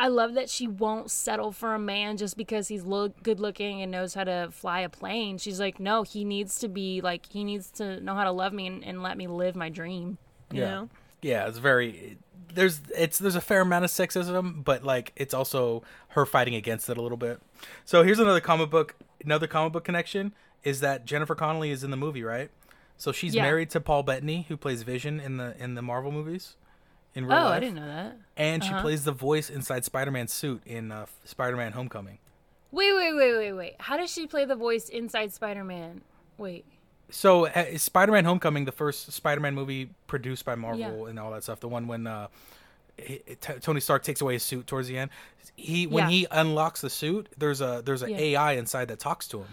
[0.00, 3.82] I love that she won't settle for a man just because he's look good looking
[3.82, 5.38] and knows how to fly a plane.
[5.38, 8.52] She's like, no, he needs to be like he needs to know how to love
[8.52, 10.18] me and, and let me live my dream.
[10.50, 10.70] You yeah.
[10.70, 10.88] know?
[11.20, 12.18] Yeah, it's very
[12.54, 16.88] there's it's there's a fair amount of sexism, but like it's also her fighting against
[16.88, 17.40] it a little bit.
[17.84, 20.32] So here's another comic book another comic book connection
[20.64, 22.50] is that Jennifer Connelly is in the movie, right?
[22.96, 23.42] So she's Yeah.
[23.42, 26.56] married to Paul Bettany, who plays Vision in the in the Marvel movies.
[27.14, 27.56] In real Oh, life.
[27.56, 28.16] I didn't know that.
[28.38, 28.80] And she Uh-huh.
[28.80, 32.18] plays the voice inside Spider-Man's suit in uh, Spider-Man: Homecoming.
[32.70, 33.74] Wait, wait, wait, wait, wait.
[33.80, 36.00] How does she play the voice inside Spider-Man?
[36.38, 36.64] Wait.
[37.12, 41.60] So uh, Spider-Man: Homecoming, the first Spider-Man movie produced by Marvel and all that stuff,
[41.60, 42.28] the one when uh,
[42.96, 45.10] he- T- Tony Stark takes away his suit towards the end.
[45.56, 46.10] He when Yeah.
[46.10, 48.18] he unlocks the suit, there's a there's an Yeah.
[48.18, 49.48] AI inside that talks to him.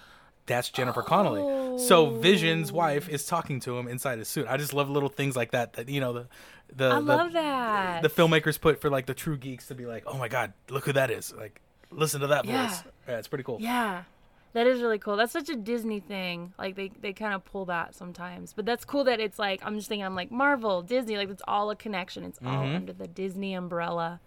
[0.45, 1.77] That's Jennifer Connelly.
[1.79, 4.47] So Vision's wife is talking to him inside his suit.
[4.49, 5.73] I just love little things like that.
[5.73, 6.27] That you know the
[6.75, 8.01] the I the, love that.
[8.01, 10.85] the filmmakers put for like the true geeks to be like, oh my god, look
[10.85, 11.33] who that is.
[11.33, 12.67] Like listen to that Yeah.
[12.67, 12.83] voice.
[13.07, 13.57] Yeah, it's pretty cool.
[13.59, 14.03] Yeah.
[14.53, 15.15] That is really cool.
[15.15, 16.53] That's such a Disney thing.
[16.57, 18.51] Like they, they kind of pull that sometimes.
[18.53, 21.43] But that's cool that it's like I'm just thinking I'm like Marvel, Disney, like it's
[21.47, 22.23] all a connection.
[22.23, 22.75] It's all Mm-hmm.
[22.75, 24.19] under the Disney umbrella.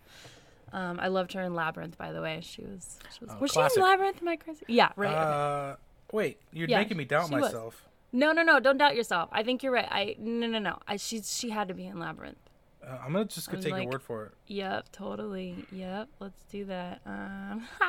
[0.73, 2.41] Um, I loved her in Labyrinth, by the way.
[2.43, 4.23] She was, she was, Oh, was she in Labyrinth?
[4.23, 4.65] Am I crazy?
[4.69, 5.11] Yeah, right.
[5.11, 5.73] okay.
[5.73, 5.77] Uh,
[6.13, 7.43] wait, you're Yeah, making me doubt she was.
[7.43, 7.87] myself.
[8.13, 8.59] no, no, no!
[8.61, 9.29] Don't doubt yourself.
[9.33, 9.89] I think you're right.
[9.91, 10.79] I no, no, no.
[10.89, 12.39] I she she had to be in Labyrinth.
[12.83, 14.33] Uh, I'm gonna just go take like- your word for it.
[14.47, 15.67] Yep, totally.
[15.73, 17.01] Yep, let's do that.
[17.05, 17.67] Um,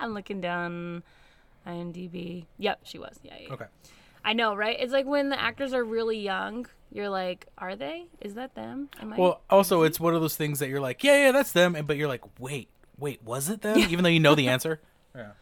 [0.00, 1.02] I'm looking down
[1.66, 2.46] IMDb.
[2.58, 3.18] Yep, she was.
[3.22, 3.52] Yeah, yeah.
[3.52, 3.66] Okay.
[4.24, 4.76] I know, right?
[4.78, 8.06] It's like when the actors are really young, you're like, are they?
[8.20, 8.88] Is that them?
[9.00, 9.16] Am I?
[9.16, 11.86] Well, also, it's one of those things that you're like, yeah, yeah, that's them, and
[11.86, 13.78] but you're like, wait, wait, was it them?
[13.90, 14.80] Even though you know the answer.
[15.14, 15.32] Yeah.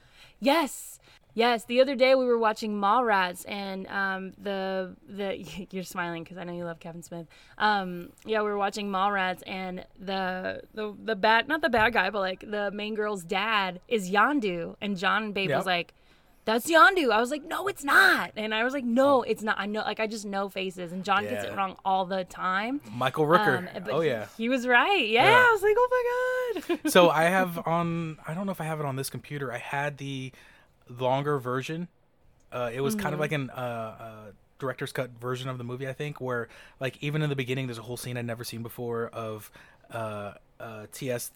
[0.40, 0.98] yes.
[1.32, 6.38] Yes, the other day we were watching Mallrats, and um, the the you're smiling because
[6.38, 7.28] I know you love Kevin Smith.
[7.56, 12.10] Um, yeah, we were watching Mallrats, and the the the bad not the bad guy,
[12.10, 15.56] but like the main girl's dad is Yondu, and John and Babe Yep.
[15.58, 15.94] was like,
[16.44, 19.58] "That's Yondu." I was like, "No, it's not," and I was like, "No, it's not."
[19.58, 22.80] I know, like I just know faces, and John gets it wrong all the time.
[22.92, 23.58] Michael Rooker.
[23.76, 24.26] Um, oh yeah.
[24.36, 25.06] he, was right.
[25.08, 25.46] Yeah, Yeah.
[25.48, 25.88] I was like, "Oh
[26.66, 28.18] my god." so I have on.
[28.26, 29.52] I don't know if I have it on this computer.
[29.52, 30.32] I had the
[30.88, 31.88] longer version.
[32.52, 33.20] Uh, it was kind of Mm-hmm.
[33.20, 33.54] like an uh,
[34.00, 36.48] uh, director's cut version of the movie, I think, where
[36.80, 39.50] like even in the beginning, there's a whole scene I'd never seen before of
[39.92, 41.30] uh, uh, TS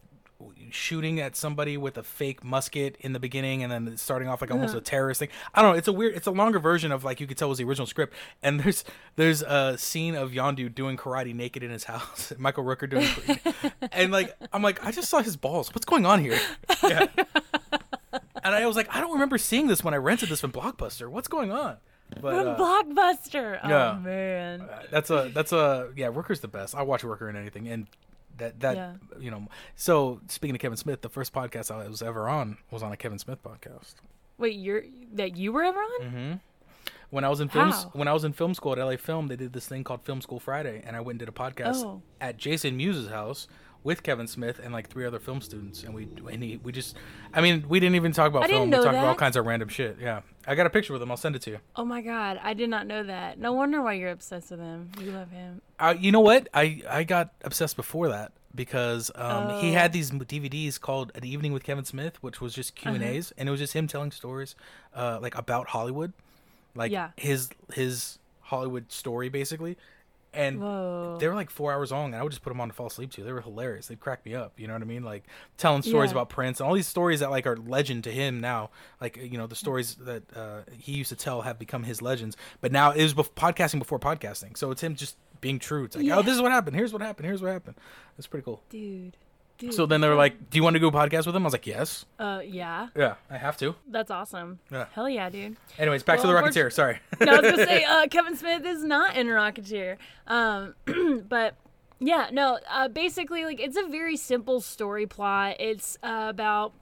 [0.70, 4.50] shooting at somebody with a fake musket in the beginning and then starting off like
[4.50, 5.28] almost a terrorist thing.
[5.54, 5.78] I don't know.
[5.78, 6.14] It's a weird.
[6.14, 8.14] It's a longer version of like you could tell was the original script.
[8.42, 8.84] And there's
[9.16, 12.32] there's a scene of Yondu doing karate naked in his house.
[12.38, 13.08] Michael Rooker doing,
[13.92, 15.74] and like I'm like I just saw his balls.
[15.74, 16.38] What's going on here?
[16.82, 17.06] Yeah.
[18.42, 21.08] and I was like I don't remember seeing this when I rented this from Blockbuster.
[21.08, 21.78] What's going on?
[22.20, 23.58] But From uh, Blockbuster.
[23.62, 23.98] Oh yeah.
[24.00, 24.68] man.
[24.90, 26.08] that's a that's a yeah.
[26.08, 26.74] Rooker's the best.
[26.74, 27.86] I watch Rooker in anything, and
[28.38, 28.92] that that Yeah.
[29.18, 29.46] you know.
[29.76, 32.96] So speaking of Kevin Smith, the first podcast I was ever on was on a
[32.96, 33.94] Kevin Smith podcast.
[34.38, 36.00] Wait, you're that you were ever on?
[36.02, 36.32] Mm-hmm.
[37.10, 37.90] When I was in film How?
[37.92, 40.20] when I was in film school at LA Film, they did this thing called Film
[40.20, 42.02] School Friday, and I went and did a podcast Oh.
[42.20, 43.46] at Jason Mewes's house
[43.84, 46.96] with Kevin Smith and like three other film students, and we and he, we just,
[47.32, 48.70] I mean, we didn't even talk about I film.
[48.70, 49.98] we talked about all kinds of random shit.
[50.00, 51.10] Yeah, I got a picture with him.
[51.10, 51.58] I'll send it to you.
[51.76, 53.38] Oh my god, I did not know that.
[53.38, 54.90] No wonder why you're obsessed with him.
[55.00, 55.60] You love him.
[55.78, 56.48] Uh, you know what?
[56.52, 59.72] I I got obsessed before that because um, he Oh.
[59.74, 62.94] had these DVDs called "An Evening with Kevin Smith," which was just Q Uh-huh.
[62.96, 64.54] and A's, and it was just him telling stories,
[64.94, 66.12] uh, like about Hollywood,
[66.74, 67.10] like Yeah.
[67.16, 69.76] his his Hollywood story basically,
[70.34, 71.16] and Whoa.
[71.20, 72.86] they were like four hours long, and I would just put them on to fall
[72.88, 73.22] asleep to.
[73.22, 73.86] They were hilarious.
[73.86, 74.52] They'd crack me up.
[74.58, 75.02] You know what I mean?
[75.04, 75.24] Like
[75.56, 76.16] telling stories Yeah.
[76.16, 78.70] about Prince and all these stories that like are legend to him now.
[79.00, 82.36] Like you know the stories that uh, he used to tell have become his legends.
[82.60, 85.84] But now it was bef- podcasting before podcasting, so it's him just being true.
[85.84, 86.16] It's like, Yeah.
[86.18, 86.74] oh, this is what happened.
[86.76, 87.26] Here's what happened.
[87.26, 87.76] Here's what happened.
[88.18, 88.62] It's pretty cool.
[88.70, 89.16] dude.
[89.56, 89.72] Dude.
[89.72, 91.52] So then they were like, "Do you want to go podcast with them?" I was
[91.54, 93.74] like, "Yes." uh, yeah, Yeah, I have to.
[93.88, 94.58] that's awesome.
[94.70, 94.86] Yeah.
[94.92, 95.56] Hell yeah, dude.
[95.78, 96.72] Anyways, back to the Rocketeer.
[96.72, 96.98] Sorry.
[97.20, 99.96] No, I was gonna say uh, Kevin Smith is not in Rocketeer.
[100.26, 100.74] Um,
[101.28, 101.54] but
[102.00, 102.58] yeah, no.
[102.68, 105.56] Uh, basically, like it's a very simple story plot.
[105.60, 106.72] It's uh, about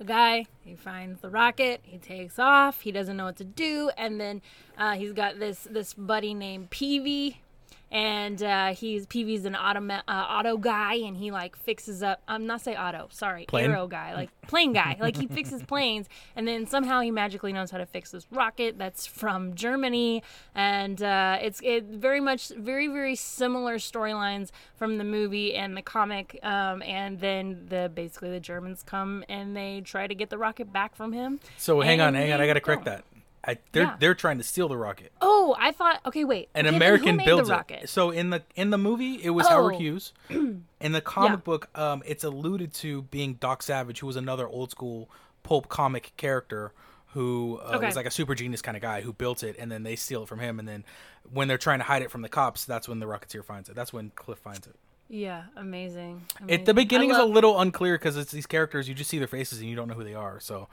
[0.00, 0.46] a guy.
[0.64, 1.80] He finds the rocket.
[1.82, 2.80] He takes off.
[2.80, 4.40] He doesn't know what to do, and then
[4.78, 7.36] uh, he's got this this buddy named Peevy.
[7.94, 12.20] And uh, he's Peevy's an auto uh, auto guy, and he like fixes up.
[12.26, 13.70] I'm not say auto, sorry, Plane?
[13.70, 14.96] aero guy, like plane guy.
[14.98, 18.78] like he fixes planes, and then somehow he magically knows how to fix this rocket
[18.78, 20.24] that's from Germany,
[20.56, 25.82] and uh, it's it very much very very similar storylines from the movie and the
[25.82, 26.40] comic.
[26.42, 30.72] Um, and then the basically the Germans come and they try to get the rocket
[30.72, 31.38] back from him.
[31.58, 32.40] So hang on, hang on.
[32.40, 33.04] I gotta correct that.
[33.46, 33.96] I, they're Yeah.
[33.98, 35.12] they're trying to steal the rocket.
[35.20, 36.00] Oh, I thought.
[36.06, 36.48] Okay, wait.
[36.54, 37.56] An Okay, American builds the it.
[37.56, 37.88] rocket.
[37.88, 39.78] So in the in the movie, it was Howard Oh.
[39.78, 40.12] Hughes.
[40.80, 41.36] In the comic Yeah.
[41.36, 45.08] book, um, it's alluded to being Doc Savage, who was another old school
[45.42, 46.72] pulp comic character
[47.08, 47.86] who uh, Okay.
[47.86, 50.24] was like a super genius kind of guy who built it, and then they steal
[50.24, 50.58] it from him.
[50.58, 50.84] And then
[51.32, 53.74] when they're trying to hide it from the cops, that's when the Rocketeer finds it.
[53.76, 54.74] That's when Cliff finds it.
[55.08, 56.22] Yeah, amazing.
[56.48, 59.18] At the beginning I is a little unclear because it's these characters you just see
[59.18, 60.40] their faces and you don't know who they are.
[60.40, 60.68] So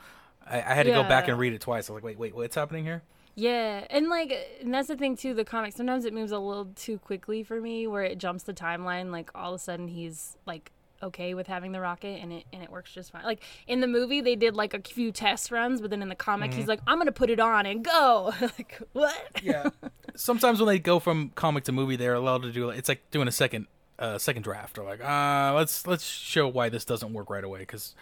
[0.48, 1.88] I, I had to go back and read it twice.
[1.88, 3.02] I was like, wait, wait, what's happening here?
[3.34, 5.32] Yeah, and like, and that's the thing too.
[5.34, 8.52] The comic sometimes it moves a little too quickly for me, where it jumps the
[8.52, 9.10] timeline.
[9.10, 10.70] Like all of a sudden he's like
[11.02, 13.24] okay with having the rocket, and it and it works just fine.
[13.24, 16.14] Like in the movie, they did like a few test runs, but then in the
[16.14, 16.60] comic, Mm-hmm.
[16.60, 19.40] he's like, "I'm gonna put it on and go." like what?
[19.42, 19.70] Yeah.
[20.14, 23.28] Sometimes when they go from comic to movie, they're allowed to do it's like doing
[23.28, 23.66] a second
[23.98, 27.60] uh, second draft or like uh let's let's show why this doesn't work right away
[27.60, 27.94] because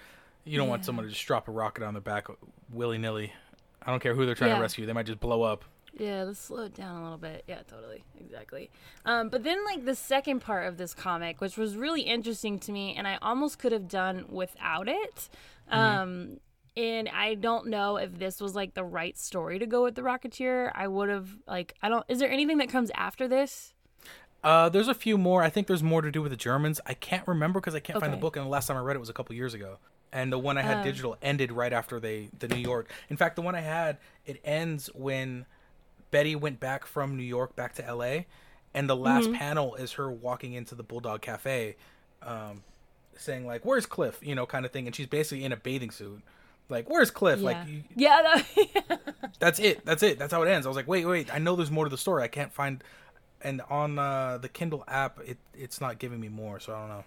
[0.45, 2.29] you don't want someone to just drop a rocket on their back
[2.73, 3.33] willy nilly.
[3.83, 4.57] I don't care who they're trying Yeah.
[4.57, 5.65] to rescue; they might just blow up.
[5.99, 7.45] Yeah, let's slow it down a little bit.
[7.49, 8.05] Yeah, totally.
[8.21, 8.71] Exactly.
[9.05, 12.73] Um, but then, like, the second part of this comic, which was really interesting to
[12.73, 15.29] me, and I almost could have done without it.
[15.69, 16.39] Um,
[16.77, 20.03] and I don't know if this was, like, the right story to go with The
[20.03, 20.71] Rocketeer.
[20.77, 23.75] I would have, like, I don't, is there anything that comes after this?
[24.45, 25.43] Uh, there's a few more.
[25.43, 26.81] I think there's more to do with the Germans.
[26.87, 28.95] I can't remember because I can't find the book, and the last time I read
[28.97, 29.79] it was a couple years ago.
[30.13, 30.83] And the one I had Oh.
[30.83, 32.91] digital ended right after they the New York.
[33.09, 35.47] In fact, the one I had it ends when
[36.11, 38.27] Betty went back from New York back to L.A.
[38.75, 39.35] And the last Mm-hmm.
[39.35, 41.77] panel is her walking into the Bulldog Cafe,
[42.23, 42.63] um,
[43.17, 44.87] saying like, "Where's Cliff?" You know, kind of thing.
[44.87, 46.23] And she's basically in a bathing suit.
[46.69, 47.41] Like, where's Cliff?
[47.41, 47.45] Yeah.
[47.45, 48.23] Like, you, Yeah.
[48.89, 49.01] That,
[49.41, 49.85] that's it.
[49.85, 50.19] That's it.
[50.21, 50.67] That's how it ends.
[50.67, 51.33] I was like, wait, wait.
[51.35, 52.23] I know there's more to the story.
[52.23, 52.83] I can't find.
[53.43, 56.89] And on uh, the Kindle app, it it's not giving me more, so I don't
[56.91, 57.05] know.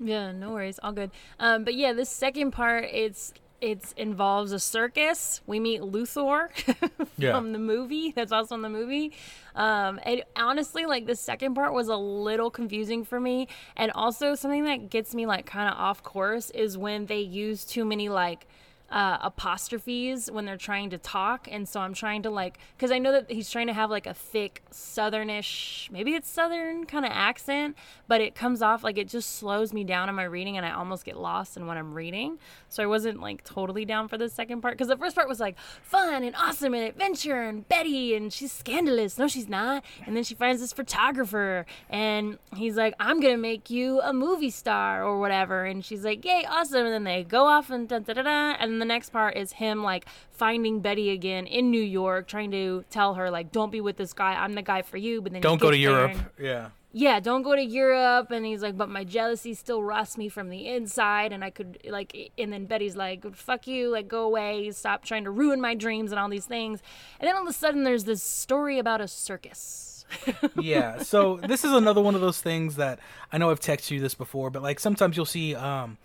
[0.00, 1.10] Yeah, no worries, all good.
[1.38, 5.40] Um, but yeah, this second part, it's it's involves a circus.
[5.46, 6.50] We meet Lothar
[7.16, 7.32] Yeah.
[7.32, 8.12] from the movie.
[8.14, 9.12] That's also in the movie.
[9.54, 13.48] Um, and honestly, like the second part was a little confusing for me.
[13.76, 17.64] And also something that gets me like kind of off course is when they use
[17.64, 18.46] too many like
[18.90, 21.48] uh, apostrophes when they're trying to talk.
[21.50, 24.06] And so I'm trying to like, because I know that he's trying to have like
[24.06, 29.08] a thick southernish, maybe it's southern kind of accent, but it comes off like it
[29.08, 31.94] just slows me down in my reading and I almost get lost in what I'm
[31.94, 32.38] reading.
[32.68, 35.40] So I wasn't like totally down for the second part because the first part was
[35.40, 39.18] like fun and awesome and adventure and Betty and she's scandalous.
[39.18, 39.82] No, she's not.
[40.06, 44.50] And then she finds this photographer and he's like, I'm gonna make you a movie
[44.50, 45.64] star or whatever.
[45.64, 46.84] And she's like, Yay, awesome.
[46.84, 48.56] And then they go off and da da da da.
[48.60, 52.50] And then the next part is him like finding Betty again in New York, trying
[52.50, 54.34] to tell her like, Don't be with this guy.
[54.34, 55.20] I'm the guy for you.
[55.22, 56.12] But then Don't go to Europe.
[56.12, 56.68] and- Yeah.
[56.92, 58.30] yeah, don't go to Europe.
[58.30, 61.32] And he's like, but my jealousy still rusts me from the inside.
[61.32, 65.24] And I could, like, and then Betty's like, fuck you, like, go away, stop trying
[65.24, 66.80] to ruin my dreams and all these things.
[67.18, 69.90] And then all of a sudden, there's this story about a circus.
[70.60, 71.02] yeah.
[71.02, 73.00] So this is another one of those things that
[73.32, 75.96] I know I've texted you this before, but like sometimes you'll see um,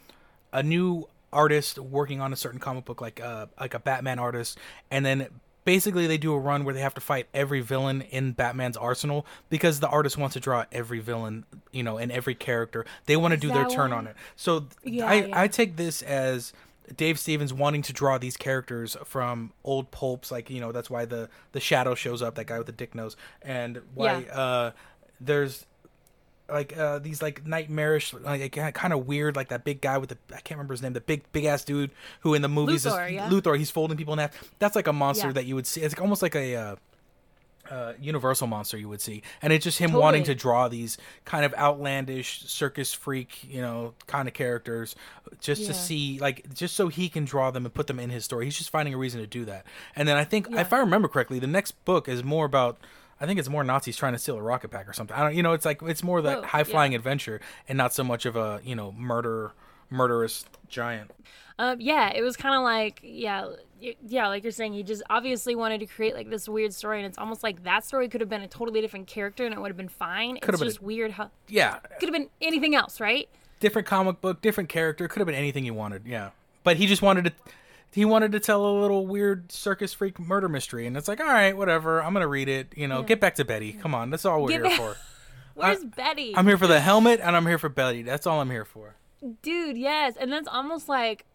[0.51, 4.57] a new artist working on a certain comic book, like uh, like a Batman artist,
[4.91, 5.27] and then
[5.65, 9.25] basically they do a run where they have to fight every villain in Batman's arsenal
[9.49, 12.85] because the artist wants to draw every villain, you know, and every character.
[13.05, 14.15] They want to do their turn on it.
[14.35, 15.41] So Yeah, I yeah.
[15.41, 16.53] I take this as
[16.95, 21.05] Dave Stevens wanting to draw these characters from old pulps, like you know that's why
[21.05, 24.33] the the shadow shows up, that guy with the dick nose, and why Yeah.
[24.33, 24.71] uh,
[25.21, 25.65] there's
[26.51, 30.17] like uh, these like nightmarish, like kind of weird, like that big guy with the
[30.33, 33.05] I can't remember his name, the big big ass dude who in the movies Lothar,
[33.07, 33.29] is yeah.
[33.29, 33.55] Lothar.
[33.55, 34.51] He's folding people in half.
[34.59, 35.33] That's like a monster Yeah.
[35.33, 35.81] that you would see.
[35.81, 36.55] It's almost like a.
[36.55, 36.75] Uh,
[37.69, 41.45] uh, universal monster you would see and it's just him wanting to draw these kind
[41.45, 44.95] of outlandish circus freak you know kind of characters
[45.39, 48.25] just to see like just so he can draw them and put them in his
[48.25, 50.61] story he's just finding a reason to do that and then i think Yeah.
[50.61, 52.79] if i remember correctly the next book is more about
[53.21, 55.15] I think it's more Nazis trying to steal a rocket pack or something.
[55.15, 57.93] I don't, you know, it's like it's more that Oh, high flying adventure and not
[57.93, 59.51] so much of a you know murder
[59.89, 61.11] murderous giant.
[61.57, 63.49] Um, yeah, it was kind of like, yeah,
[64.07, 67.05] yeah, like you're saying, he just obviously wanted to create like this weird story, and
[67.05, 69.67] it's almost like that story could have been a totally different character, and it would
[69.67, 70.37] have been fine.
[70.39, 73.27] Could it's just weird how Yeah, could have been anything else, right?
[73.59, 75.05] different comic book, different character.
[75.09, 76.05] Could have been anything he wanted.
[76.05, 76.29] Yeah,
[76.63, 77.31] but he just wanted to.
[77.91, 81.25] He wanted to tell a little weird circus freak murder mystery, and it's like, all
[81.25, 82.03] right, whatever.
[82.03, 82.73] I'm gonna read it.
[82.75, 83.73] You know, get back to Betty.
[83.73, 84.97] Come on, that's all we're Get here back- for.
[85.55, 86.33] Where's Betty?
[86.37, 88.01] I'm here for the helmet, and I'm here for Betty.
[88.03, 88.95] That's all I'm here for.
[89.41, 90.15] Dude, yes.
[90.17, 91.25] And that's almost like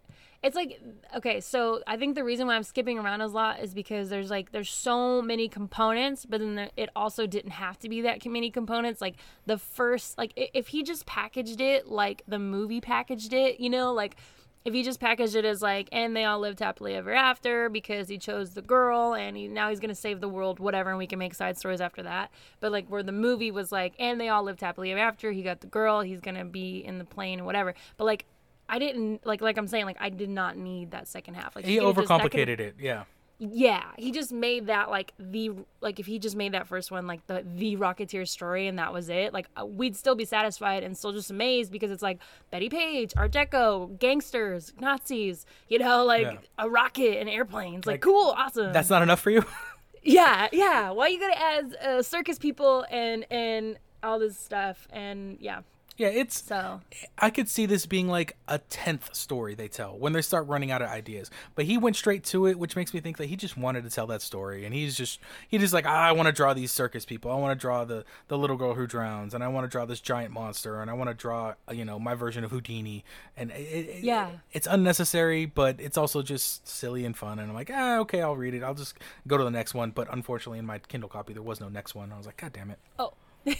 [0.42, 0.80] it's like
[1.16, 4.30] okay, so I think the reason why I'm skipping around a lot is because there's
[4.30, 8.24] like there's so many components, but then there, it also didn't have to be that
[8.26, 9.00] many components.
[9.00, 13.68] Like the first like if he just packaged it like the movie packaged it, you
[13.70, 14.16] know, like
[14.64, 18.08] if you just package it as like and they all lived happily ever after because
[18.08, 21.06] he chose the girl and he now he's gonna save the world whatever and we
[21.06, 24.28] can make side stories after that but like where the movie was like and they
[24.28, 27.44] all lived happily ever after he got the girl he's gonna be in the plane
[27.44, 28.24] whatever but like
[28.66, 31.66] I didn't like like I'm saying like I did not need that second half like
[31.66, 32.76] He could've just- could've- overcomplicated it.
[32.80, 33.04] Yeah.
[33.52, 37.06] Yeah, he just made that like the like if he just made that first one
[37.06, 40.82] like the the Rocketeer story and that was it, like uh, we'd still be satisfied
[40.82, 46.04] and still just amazed because it's like Bettie Page, Art Deco, gangsters, Nazis, you know,
[46.04, 46.36] like Yeah.
[46.58, 48.72] a rocket and airplanes, like, Like, cool, awesome.
[48.72, 49.44] That's not enough for you.
[50.02, 50.90] yeah, yeah.
[50.90, 55.60] Why you gotta add uh, circus people and and all this stuff and yeah,
[55.96, 56.80] yeah, it's so
[57.18, 60.70] I could see this being like a tenth story they tell when they start running
[60.70, 61.30] out of ideas.
[61.54, 63.90] But he went straight to it, which makes me think that he just wanted to
[63.90, 66.72] tell that story, and he's just he just like ah, I want to draw these
[66.72, 67.30] circus people.
[67.30, 69.84] I want to draw the the little girl who drowns, and I want to draw
[69.84, 73.04] this giant monster, and I want to draw you know my version of Houdini,
[73.36, 74.30] and it, it, Yeah.
[74.52, 77.38] it's unnecessary, but it's also just silly and fun.
[77.38, 78.62] And I'm like ah, okay, I'll read it.
[78.62, 78.96] I'll just
[79.28, 79.90] go to the next one.
[79.92, 82.12] But unfortunately, in my Kindle copy, there was no next one.
[82.12, 82.78] I was like, God damn it.
[82.98, 83.12] Oh.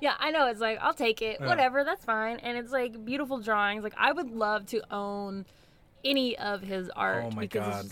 [0.00, 0.46] yeah, I know.
[0.48, 1.40] It's like, I'll take it.
[1.40, 2.38] Whatever, that's fine.
[2.38, 3.82] And it's like beautiful drawings.
[3.84, 5.46] Like, I would love to own
[6.04, 7.24] any of his art.
[7.26, 7.86] Oh my God.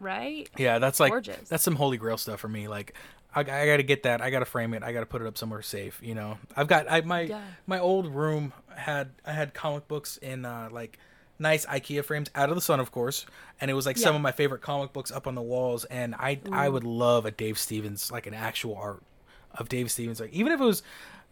[0.00, 0.48] Right?
[0.58, 1.48] Yeah, that's like Gorgeous.
[1.48, 2.68] that's some holy grail stuff for me.
[2.68, 2.94] Like,
[3.34, 4.20] I, I got to get that.
[4.20, 4.82] I got to frame it.
[4.82, 5.98] I got to put it up somewhere safe.
[6.02, 7.40] You know, I've got I my Yeah.
[7.66, 10.98] my old room had I had comic books in uh, like
[11.38, 13.24] nice IKEA frames, out of the sun, of course,
[13.60, 15.84] and it was like some of my favorite comic books up on the walls.
[15.86, 19.02] And I I would love a Dave Stevens like an actual art
[19.54, 20.82] of Dave Stevens, like even if it was.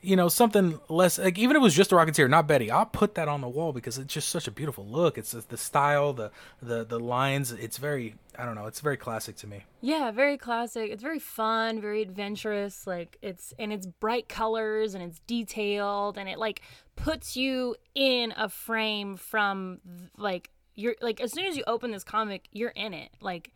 [0.03, 2.71] You know something less like even if it was just a Rocketeer, not Betty.
[2.71, 5.17] I'll put that on the wall because it's just such a beautiful look.
[5.17, 7.53] It's the style, the the the lines.
[7.53, 8.67] It's very I don't know.
[8.67, 9.65] It's very classic to me.
[9.81, 10.91] Yeah, very classic.
[10.91, 12.87] It's very fun, very adventurous.
[12.87, 16.63] Like, it's, and it's bright colors and it's detailed and it, like,
[16.97, 19.81] puts you in a frame from,
[20.17, 23.11] like, you're, like, as soon as you open this comic, you're in it.
[23.21, 23.53] Like,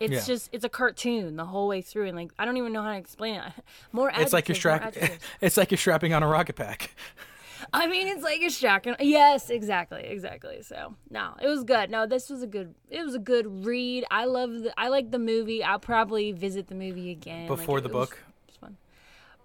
[0.00, 0.24] it's Yeah.
[0.24, 2.92] just it's a cartoon the whole way through and like I don't even know how
[2.92, 3.52] to explain it.
[3.92, 5.24] More It's like you're adjectives, more strap- adjectives.
[5.40, 6.94] It's like you're strapping on a rocket pack.
[7.72, 8.96] I mean, it's like a shotgun.
[9.00, 10.60] Yes, exactly, exactly.
[10.62, 11.90] So no, it was good.
[11.90, 12.74] No, this was a good.
[12.90, 14.04] It was a good read.
[14.10, 14.74] I love the.
[14.78, 15.64] I like the movie.
[15.64, 18.18] I'll probably visit the movie again Like, Before it the was- book?
[18.18, 18.76] it was fun.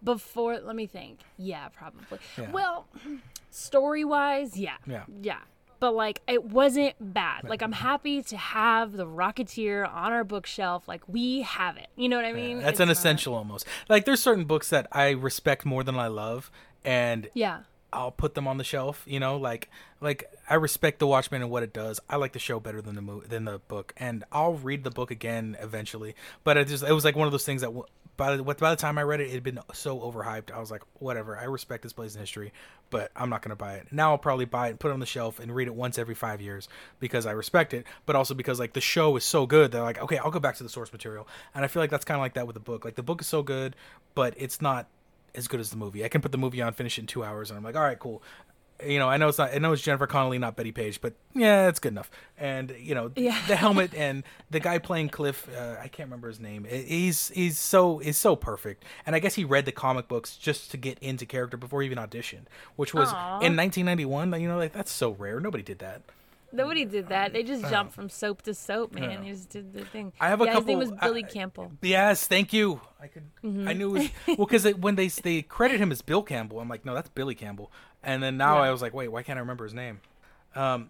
[0.04, 1.20] Before, let me think.
[1.38, 2.20] Yeah, probably.
[2.38, 2.52] Yeah.
[2.52, 2.88] Well,
[3.52, 5.04] story wise, yeah, Yeah.
[5.22, 5.40] yeah.
[5.80, 7.48] But like, it wasn't bad.
[7.48, 10.88] Like, I'm happy to have the Rocketeer on our bookshelf.
[10.88, 11.88] Like, we have it.
[11.96, 12.60] You know what I mean?
[12.60, 13.65] That's It's an not- essential almost.
[13.88, 16.52] Like there's certain books that I respect more than I love,
[16.84, 17.62] and Yeah.
[17.92, 19.04] I'll put them on the shelf.
[19.08, 19.70] You know, like
[20.02, 22.00] like I respect The Watchmen and what it does.
[22.10, 24.92] I like the show better than the mo- than the book, and I'll read the
[24.92, 26.13] book again eventually.
[26.44, 27.86] But it just it was like one of those things that w-
[28.19, 30.51] by the by the time I read it, it had been so overhyped.
[30.51, 31.38] I was like, whatever.
[31.38, 32.51] I respect this place in history,
[32.89, 33.88] but I'm not gonna buy it.
[33.91, 35.97] Now I'll probably buy it, and put it on the shelf, and read it once
[35.97, 36.67] every five years
[36.99, 39.71] because I respect it, but also because like the show is so good.
[39.71, 42.05] They're like, okay, I'll go back to the source material, and I feel like that's
[42.05, 42.84] kind of like that with the book.
[42.84, 43.77] Like the book is so good,
[44.15, 44.88] but it's not
[45.34, 46.03] as good as the movie.
[46.03, 47.84] I can put the movie on, finish it in two hours, and I'm like, all
[47.84, 48.21] right, cool.
[48.86, 49.54] You know, I know it's not.
[49.54, 52.10] I know it's Jennifer Connelly, not Bettie Page, but yeah, it's good enough.
[52.38, 53.38] And you know, Yeah.
[53.48, 56.65] the helmet and the guy playing Cliff, uh, I can't remember his name.
[56.70, 58.86] He's he's so is so perfect.
[59.06, 61.88] And I guess he read the comic books just to get into character before he
[61.88, 62.46] even auditioned,
[62.78, 63.39] which was Aw.
[63.39, 64.39] in 1991.
[64.42, 65.39] You know, like that's so rare.
[65.39, 66.02] Nobody did that.
[66.52, 67.32] Nobody did that.
[67.32, 69.12] They just jumped from soap to soap, man.
[69.12, 69.22] Yeah.
[69.22, 70.14] They just did the thing.
[70.20, 70.80] I have a yeah, couple.
[70.80, 71.72] His name was Billy I- Campbell.
[71.84, 72.82] Yes, thank you.
[72.99, 73.24] I could.
[73.43, 73.68] Mm-hmm.
[73.68, 73.95] I knew.
[73.95, 76.95] It was, well, because when they they credit him as Bill Campbell, I'm like, no,
[76.95, 77.72] that's Billy Campbell.
[78.04, 78.70] And then now Yeah.
[78.70, 80.00] I was like, wait, why can't I remember his name?
[80.56, 80.89] Um,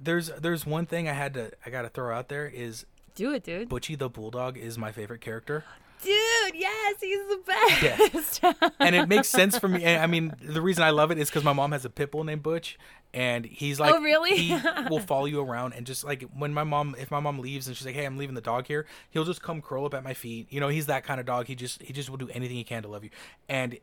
[0.00, 2.84] there's there's one thing I had to I got to throw out there is
[3.14, 3.68] Do it, dude.
[3.68, 5.64] Butchie the Bulldog is my favorite character.
[6.02, 8.72] dude, yes, he's the best.
[8.78, 9.86] and it makes sense for me.
[9.86, 12.24] I mean, the reason I love it is because my mom has a pit bull
[12.24, 12.76] named Butch,
[13.14, 14.36] and he's like, Oh, really?
[14.36, 14.58] he
[14.90, 17.76] will follow you around, and just like when my mom, if my mom leaves and
[17.76, 20.12] she's like, "Hey, I'm leaving the dog here," he'll just come curl up at my
[20.14, 20.48] feet.
[20.50, 21.46] You know, he's that kind of dog.
[21.46, 23.10] He just he just will do anything he can to love you,
[23.48, 23.78] and.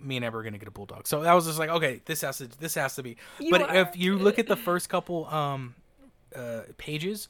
[0.00, 2.20] Me and Ever are gonna get a bulldog, so I was just like, okay, this
[2.22, 3.16] has to, this has to be.
[3.38, 3.76] You but are.
[3.76, 5.74] if you look at the first couple um,
[6.34, 7.28] uh, pages,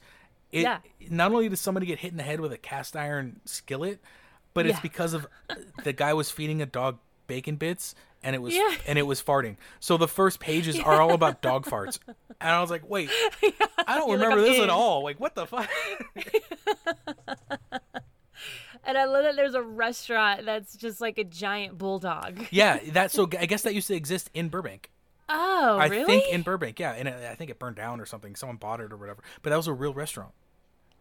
[0.51, 0.79] it Yeah.
[1.09, 3.99] not only does somebody get hit in the head with a cast iron skillet,
[4.53, 5.27] but it's because of
[5.83, 6.97] the guy was feeding a dog
[7.27, 7.93] bacon bits
[8.23, 8.75] and it was Yeah.
[8.87, 9.55] and it was farting.
[9.79, 11.99] So the first pages are all about dog farts.
[12.07, 13.09] And I was like, wait,
[13.87, 15.03] I don't You're remember "I'm this at all.
[15.03, 15.69] Like what the fuck?
[18.85, 22.45] and I love that there's a restaurant that's just like a giant bulldog.
[22.51, 24.89] yeah, that so I guess that used to exist in Burbank.
[25.31, 26.05] Oh, I really?
[26.05, 28.35] think in Burbank, yeah, and I think it burned down or something.
[28.35, 29.21] Someone bought it or whatever.
[29.43, 30.31] But that was a real restaurant.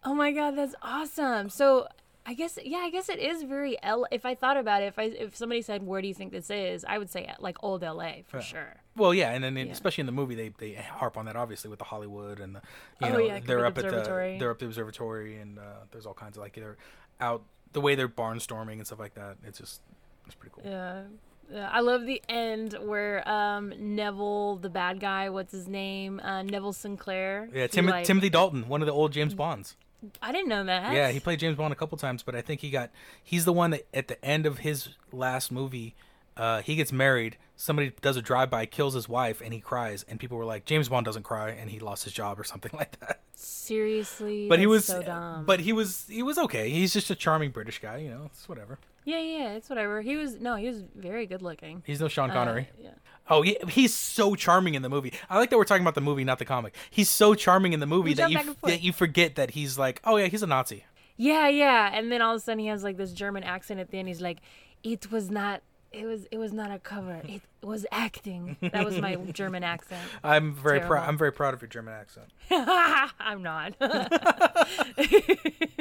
[0.04, 1.48] Oh my god, that's awesome.
[1.48, 1.88] So
[2.26, 4.06] I guess yeah, I guess it is very L.
[4.12, 6.50] If I thought about it, if I if somebody said where do you think this
[6.50, 8.22] is, I would say like old L.A.
[8.28, 8.76] for sure.
[8.96, 9.64] Well, yeah, and then Yeah.
[9.72, 12.60] especially in the movie, they, they harp on that obviously with the Hollywood and the,
[13.00, 14.38] you Oh, know yeah, they're up at the observatory.
[14.38, 16.76] they're up at the observatory and uh, there's all kinds of like they're
[17.20, 17.42] out
[17.72, 19.36] the way they're barnstorming and stuff like that.
[19.44, 19.80] It's just
[20.26, 20.70] it's pretty cool.
[20.70, 21.02] Yeah.
[21.50, 26.20] Yeah, I love the end where um, Neville, the bad guy, what's his name?
[26.20, 27.48] Uh, Neville Sinclair.
[27.54, 29.74] Yeah, Tim- like- Timothy Dalton, one of the old James Bonds.
[30.20, 30.92] I didn't know that.
[30.92, 32.90] Yeah, he played James Bond a couple times, but I think he got
[33.22, 35.94] he's the one that at the end of his last movie,
[36.38, 37.36] uh, he gets married.
[37.56, 40.04] Somebody does a drive by, kills his wife, and he cries.
[40.08, 42.70] And people were like, James Bond doesn't cry, and he lost his job or something
[42.78, 43.20] like that.
[43.34, 44.48] Seriously.
[44.48, 45.44] But he was, so dumb.
[45.44, 46.70] but he was, he was okay.
[46.70, 48.22] He's just a charming British guy, you know.
[48.26, 48.78] It's whatever.
[49.04, 50.00] yeah, yeah, it's whatever.
[50.00, 51.82] He was no, he was very good looking.
[51.86, 52.68] He's no Sean Uh, Connery.
[52.80, 52.90] yeah.
[53.30, 55.12] Oh, he, he's so charming in the movie.
[55.28, 56.74] I like that we're talking about the movie, not the comic.
[56.90, 58.72] He's so charming in the movie that you back and forth.
[58.72, 60.84] that you forget that he's like, oh yeah, he's a Nazi.
[61.18, 61.90] Yeah, yeah.
[61.92, 64.08] And then all of a sudden he has like this German accent at the end.
[64.08, 64.38] He's like,
[64.82, 65.60] "It was not.
[65.92, 66.26] It was.
[66.30, 67.22] It was not a cover.
[67.24, 70.02] It was acting." That was my German accent.
[70.22, 71.08] I'm very proud.
[71.08, 72.26] I'm very proud of your German accent.
[72.50, 73.74] I'm not.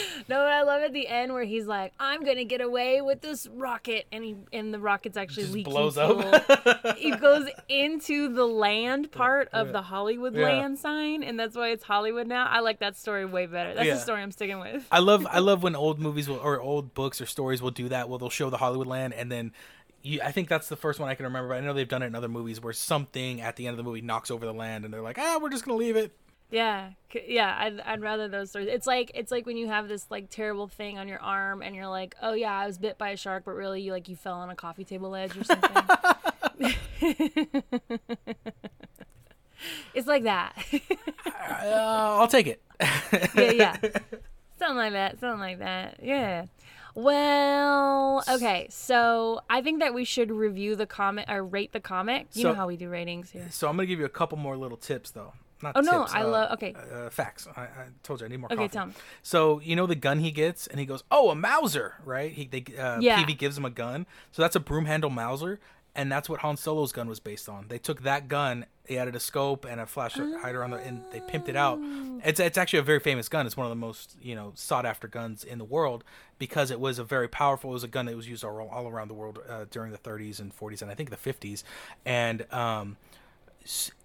[0.28, 3.20] no, but I love at the end where he's like, "I'm gonna get away with
[3.20, 6.22] this rocket," and he and the rocket's actually Just leaking blows fuel.
[6.34, 6.96] up.
[6.98, 10.44] he goes into the land part of the Hollywood Yeah.
[10.44, 12.46] land sign, and that's why it's Hollywood now.
[12.46, 13.74] I like that story way better.
[13.74, 13.94] That's Yeah.
[13.94, 14.86] the story I'm sticking with.
[14.90, 17.88] I love I love when old movies will, or old books or stories will do
[17.88, 18.08] that.
[18.08, 19.52] Well, they'll show the Hollywood land, and then
[20.02, 21.48] you, I think that's the first one I can remember.
[21.48, 23.76] But I know they've done it in other movies where something at the end of
[23.78, 26.12] the movie knocks over the land, and they're like, ah, we're just gonna leave it.
[26.56, 26.90] Yeah,
[27.26, 27.54] yeah.
[27.58, 28.68] I'd, I'd rather those stories.
[28.70, 31.76] It's like it's like when you have this like terrible thing on your arm, and
[31.76, 34.16] you're like, oh yeah, I was bit by a shark, but really you like you
[34.16, 35.70] fell on a coffee table ledge or something.
[39.94, 40.52] it's like that.
[41.26, 42.62] Uh, I'll take it.
[42.80, 43.76] yeah, yeah.
[44.58, 45.20] Something like that.
[45.20, 46.00] Something like that.
[46.02, 46.46] Yeah.
[46.94, 48.68] Well, okay.
[48.70, 52.28] So I think that we should review the comic or rate the comic.
[52.32, 53.46] You So- know how we do ratings here.
[53.50, 55.34] So I'm gonna give you a couple more little tips, though.
[55.62, 56.74] Not Oh, no, I uh, love- okay.
[56.74, 57.48] Uh, facts.
[57.56, 57.68] I, I
[58.02, 58.52] told you I need more.
[58.52, 58.72] Okay, coffee.
[58.72, 58.92] tell me.
[59.22, 62.30] So you know the gun he gets, and he goes, "Oh, a Mauser!" Right?
[62.32, 63.22] He they uh, Yeah.
[63.22, 65.58] Peevy gives him a gun, so that's a broom handle Mauser,
[65.94, 67.68] and that's what Han Solo's gun was based on.
[67.68, 71.02] They took that gun, they added a scope and a flash hider on the, and
[71.10, 71.78] they pimped it out.
[71.80, 72.20] Oh.
[72.22, 73.46] It's it's actually a very famous gun.
[73.46, 76.04] It's one of the most you know sought after guns in the world
[76.38, 77.70] because it was a very powerful.
[77.70, 79.98] It was a gun that was used all, all around the world uh, during the
[79.98, 81.62] 30s and 40s and I think the 50s,
[82.04, 82.98] and um,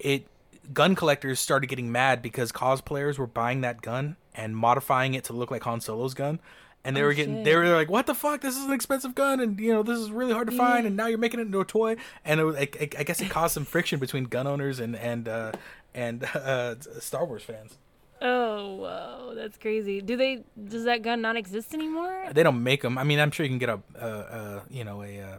[0.00, 0.26] it
[0.72, 5.32] gun collectors started getting mad because cosplayers were buying that gun and modifying it to
[5.32, 6.40] look like Han Solo's gun.
[6.84, 7.44] And they Oh, were getting, shit.
[7.44, 8.40] they were like, "What the fuck?
[8.40, 10.96] This is an expensive gun, and you know this is really hard to find, and
[10.96, 11.94] now you're making it into a toy."
[12.24, 14.96] And it was, I, I I guess it caused some friction between gun owners and
[14.96, 15.52] and uh,
[15.94, 17.78] and uh, Star Wars fans.
[18.20, 20.00] Oh, whoa, that's crazy.
[20.00, 20.42] Do they?
[20.60, 22.30] Does that gun not exist anymore?
[22.32, 22.98] They don't make them.
[22.98, 25.38] I mean, I'm sure you can get a, a, a you know a, uh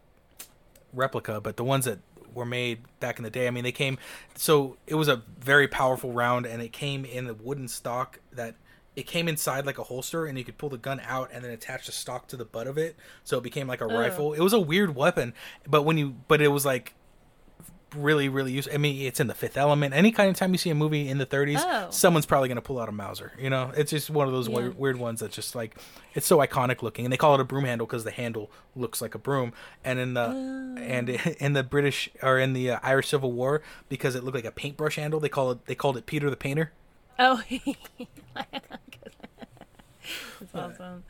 [0.93, 1.99] replica, but the ones that
[2.33, 3.97] were made back in the day, I mean, they came.
[4.35, 8.55] So it was a very powerful round, and it came in the wooden stock that
[8.95, 11.51] it came inside like a holster, and you could pull the gun out and then
[11.51, 13.99] attach the stock to the butt of it, so it became like a oh.
[13.99, 14.33] rifle.
[14.33, 15.33] It was a weird weapon,
[15.67, 16.93] but when you, but it was like
[17.95, 18.73] really really useful.
[18.73, 19.93] I mean, it's in the Fifth Element.
[19.93, 21.87] Any kind of time you see a movie in the 30s, Oh.
[21.91, 23.31] someone's probably gonna pull out a Mauser.
[23.39, 24.55] You know, it's just one of those Yeah.
[24.55, 25.77] weird, weird ones that's just like
[26.13, 29.01] it's so iconic looking, and they call it a broom handle because the handle looks
[29.01, 29.53] like a broom.
[29.83, 30.25] And in the
[30.79, 34.45] and in the British or in the uh, Irish Civil War, because it looked like
[34.45, 36.71] a paintbrush handle, they call it they called it Peter the Painter.
[37.19, 37.41] Oh,
[38.35, 38.45] that's
[40.55, 41.03] awesome.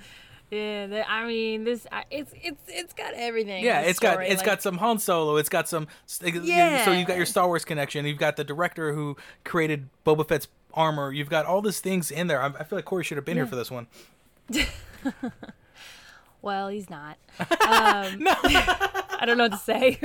[0.53, 3.63] Yeah, the, I mean, this I- it's it's it's got everything.
[3.63, 5.37] Yeah, it's got story, it's like- got some Han Solo.
[5.37, 5.87] It's got some.
[6.21, 6.85] Yeah.
[6.85, 8.05] So you've got your Star Wars connection.
[8.05, 11.11] You've got the director who created Boba Fett's armor.
[11.11, 12.41] You've got all these things in there.
[12.41, 13.87] I, I feel like Corey should have been here for this one.
[16.41, 17.17] Well, he's not.
[17.39, 17.47] Um,
[18.27, 19.97] I don't know what to say.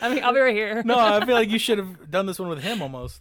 [0.00, 0.82] I mean, I'll be right here.
[0.84, 3.20] No, I feel like you should have done this one with him almost.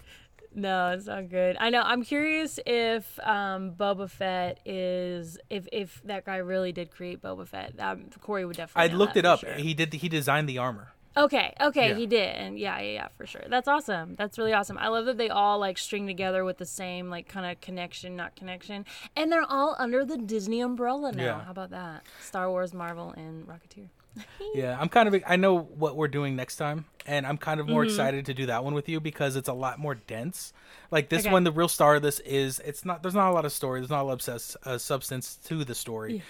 [0.56, 1.58] No, it's not good.
[1.60, 1.82] I know.
[1.82, 7.47] I'm curious if um, Boba Fett is if if that guy really did create Boba
[7.47, 7.74] Fett.
[7.80, 8.91] Um, Corey would definitely.
[8.91, 9.41] I looked it up.
[9.41, 9.54] sure.
[9.54, 9.93] He did.
[9.93, 10.89] He designed the armor.
[11.18, 11.95] Okay, okay, Yeah.
[11.95, 13.41] he did, and yeah, yeah, yeah, for sure.
[13.50, 14.16] That's awesome.
[14.16, 14.78] That's really awesome.
[14.78, 18.16] I love that they all like string together with the same like kind of connection,
[18.16, 18.86] not connection,
[19.16, 21.24] and they're all under the Disney umbrella now.
[21.24, 21.43] Yeah.
[21.43, 22.04] How about that?
[22.22, 23.88] Star Wars, Marvel, and Rocketeer.
[24.55, 25.24] Yeah, I'm kind of.
[25.28, 27.89] I know what we're doing next time, and I'm kind of more Mm-hmm.
[27.91, 30.53] excited to do that one with you because it's a lot more dense.
[30.89, 31.32] Like this Okay.
[31.32, 33.03] one, the real star of this is it's not.
[33.03, 33.80] There's not a lot of story.
[33.80, 36.24] There's not a lot of uh, substance to the story.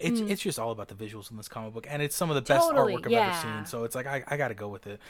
[0.00, 2.36] It's it's just all about the visuals in this comic book, and it's some of
[2.36, 2.74] the best Mm.
[2.76, 3.26] Totally, artwork I've yeah.
[3.26, 3.66] ever seen.
[3.66, 5.00] So it's like I, I got to go with it,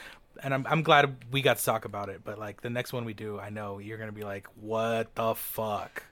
[0.42, 2.22] and I'm I'm glad we got to talk about it.
[2.24, 5.34] But like the next one we do, I know you're gonna be like, what the
[5.34, 6.02] fuck.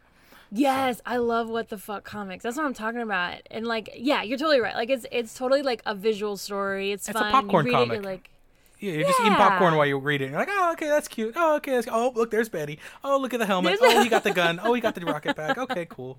[0.55, 2.43] Yes, I love what the fuck comics.
[2.43, 3.37] That's what I'm talking about.
[3.51, 4.75] And like, yeah, you're totally right.
[4.75, 6.93] Like, it's it's totally like a visual story.
[6.93, 7.33] It's, It's a fun.
[7.33, 7.91] popcorn you read comic.
[7.91, 8.31] It, you're like,
[8.79, 10.29] Yeah, you're just eating popcorn while you read it.
[10.31, 11.33] You're like, oh, okay, that's cute.
[11.37, 12.79] Oh, okay, that's, oh, look, there's Betty.
[13.03, 13.79] Oh, look at the helmet.
[13.81, 14.61] There's- Oh, he got the gun.
[14.63, 15.57] Oh, he got the rocket pack.
[15.57, 16.19] Okay, cool.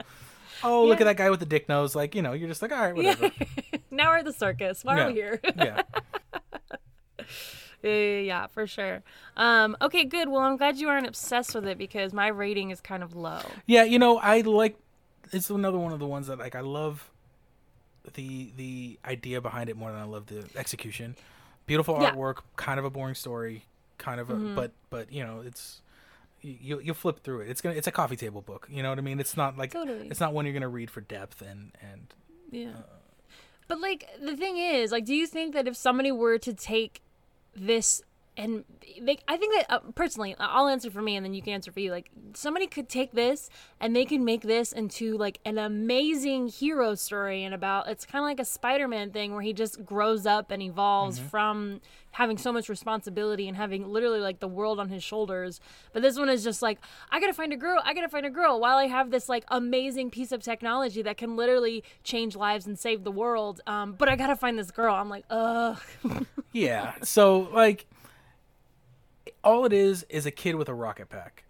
[0.64, 1.94] Oh, look at that guy with the dick nose.
[1.96, 3.30] Like, you know, you're just like, all right, whatever.
[3.92, 4.84] now we're at the circus.
[4.84, 5.40] Why are we here?
[5.58, 5.82] yeah.
[7.84, 9.04] yeah, yeah, for sure.
[9.38, 10.30] Um, okay, good.
[10.30, 13.42] Well, I'm glad you aren't obsessed with it because my rating is kind of low.
[13.66, 14.78] Yeah, you know, I like.
[15.32, 17.10] It's another one of the ones that like I love.
[18.16, 21.16] The the idea behind it more than I love the execution.
[21.66, 22.10] Beautiful Yeah.
[22.12, 22.20] Mm-hmm.
[22.20, 23.64] artwork, kind of a boring story,
[23.98, 25.82] kind of a but but you know it's
[26.42, 27.50] you you'll flip through it.
[27.50, 28.68] It's gonna it's a coffee table book.
[28.70, 29.22] You know what I mean?
[29.22, 30.10] It's not like Totally.
[30.10, 32.14] it's not one you're gonna read for depth and and
[32.52, 32.72] Yeah.
[33.70, 37.02] But like the thing is, like, do you think that if somebody were to take
[37.56, 38.02] this
[38.36, 38.64] and
[39.02, 41.72] they, I think that uh, personally, I'll answer for me, and then you can answer
[41.72, 41.92] for you.
[41.92, 46.96] Like, somebody could take this and they can make this into like an amazing hero
[46.96, 50.52] story, and about it's kind of like a Spider-Man thing where he just grows up
[50.52, 51.82] and evolves from
[52.12, 55.60] having so much responsibility and having literally like the world on his shoulders.
[55.94, 56.80] But this one is just like,
[57.12, 59.44] I gotta find a girl, I gotta find a girl, while I have this like
[59.50, 63.62] amazing piece of technology that can literally change lives and save the world.
[63.66, 64.94] Um, but I gotta find this girl.
[64.94, 65.80] I'm like, ugh.
[66.54, 66.94] Yeah.
[67.02, 67.88] So like
[69.44, 71.44] all it is is a kid with a rocket pack.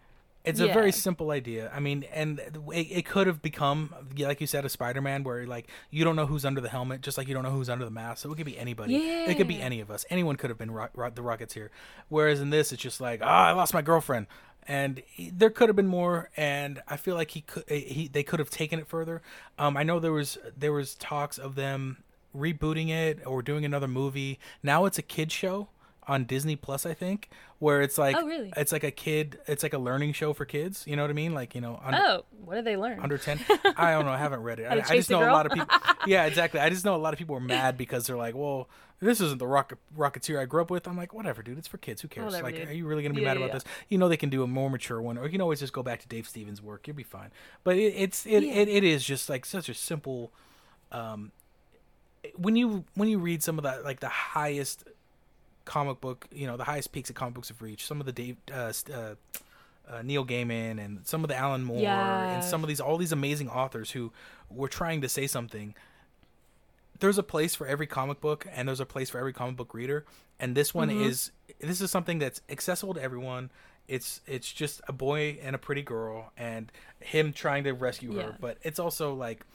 [0.46, 1.72] It's a very simple idea.
[1.74, 5.70] I mean, and it, it could have become, like you said, a Spider-Man, where like
[5.90, 7.92] you don't know who's under the helmet, just like you don't know who's under the
[7.92, 8.24] mask.
[8.24, 8.96] So it could be anybody.
[8.96, 9.30] Yeah.
[9.30, 10.06] It could be any of us.
[10.10, 11.70] Anyone could have been ro- ro- the Rocketeer.
[12.10, 14.28] Whereas in this, it's just like, ah, I lost my girlfriend,
[14.68, 16.30] and he- there could have been more.
[16.36, 19.22] And I feel like he could, he they could have taken it further.
[19.58, 22.04] Um, I know there was there was talks of them
[22.36, 24.40] rebooting it or doing another movie.
[24.62, 25.70] Now it's a kid show
[26.08, 27.30] on Disney Plus, I think,
[27.60, 28.52] where it's like Oh, really?
[28.58, 30.84] it's like a kid, it's like a learning show for kids.
[30.86, 31.34] You know what I mean?
[31.34, 33.00] Like you know, under, Oh, what do they learn?
[33.00, 33.40] under ten.
[33.78, 34.12] I don't know.
[34.12, 34.66] I haven't read it.
[34.66, 35.76] I, I just know a lot of people.
[36.06, 36.60] Yeah, exactly.
[36.60, 38.68] I just know a lot of people are mad because they're like, well.
[39.00, 40.88] This isn't the rocket Rocketeer I grew up with.
[40.88, 41.58] I'm like, whatever, dude.
[41.58, 42.02] It's for kids.
[42.02, 42.28] Who cares?
[42.28, 42.70] Whatever, like, dude.
[42.70, 43.54] are you really gonna be Yeah, mad yeah, about yeah.
[43.56, 43.64] this?
[43.90, 45.84] You know, they can do a more mature one, or you can always just go
[45.84, 46.88] back to Dave Stevens' work.
[46.88, 47.32] You'll be fine.
[47.66, 50.32] But it, it's it, it, it is just like such a simple.
[50.94, 51.34] Um,
[52.38, 54.86] when you when you read some of that like the highest
[55.66, 57.88] comic book, you know, the highest peaks that comic books have reached.
[57.88, 59.16] Some of the Dave, uh, uh,
[59.90, 62.34] uh, Neil Gaiman, and some of the Alan Moore, Yeah.
[62.36, 64.12] and some of these all these amazing authors who
[64.50, 65.76] were trying to say something.
[67.00, 69.74] There's a place for every comic book, and there's a place for every comic book
[69.74, 70.06] reader.
[70.40, 71.04] And this one Mm-hmm.
[71.04, 73.50] is this is something that's accessible to everyone.
[73.88, 78.24] It's it's just a boy and a pretty girl, and him trying to rescue Yeah.
[78.24, 78.38] her.
[78.40, 79.46] But it's also like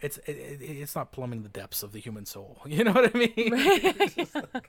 [0.00, 2.58] it's it, it, it's not plumbing the depths of the human soul.
[2.66, 4.08] You know what I mean?
[4.16, 4.68] Just like-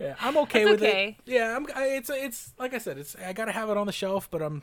[0.00, 1.16] yeah, I'm okay That's with okay.
[1.24, 1.30] it.
[1.32, 1.66] Yeah, I'm.
[1.74, 4.42] I, it's it's like I said, it's I gotta have it on the shelf, but
[4.42, 4.62] I'm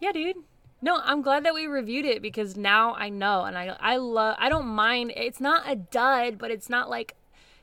[0.00, 0.36] Yeah, dude.
[0.82, 4.36] No, I'm glad that we reviewed it because now I know, and I I love.
[4.38, 5.12] I don't mind.
[5.16, 7.14] It's not a dud, but it's not like.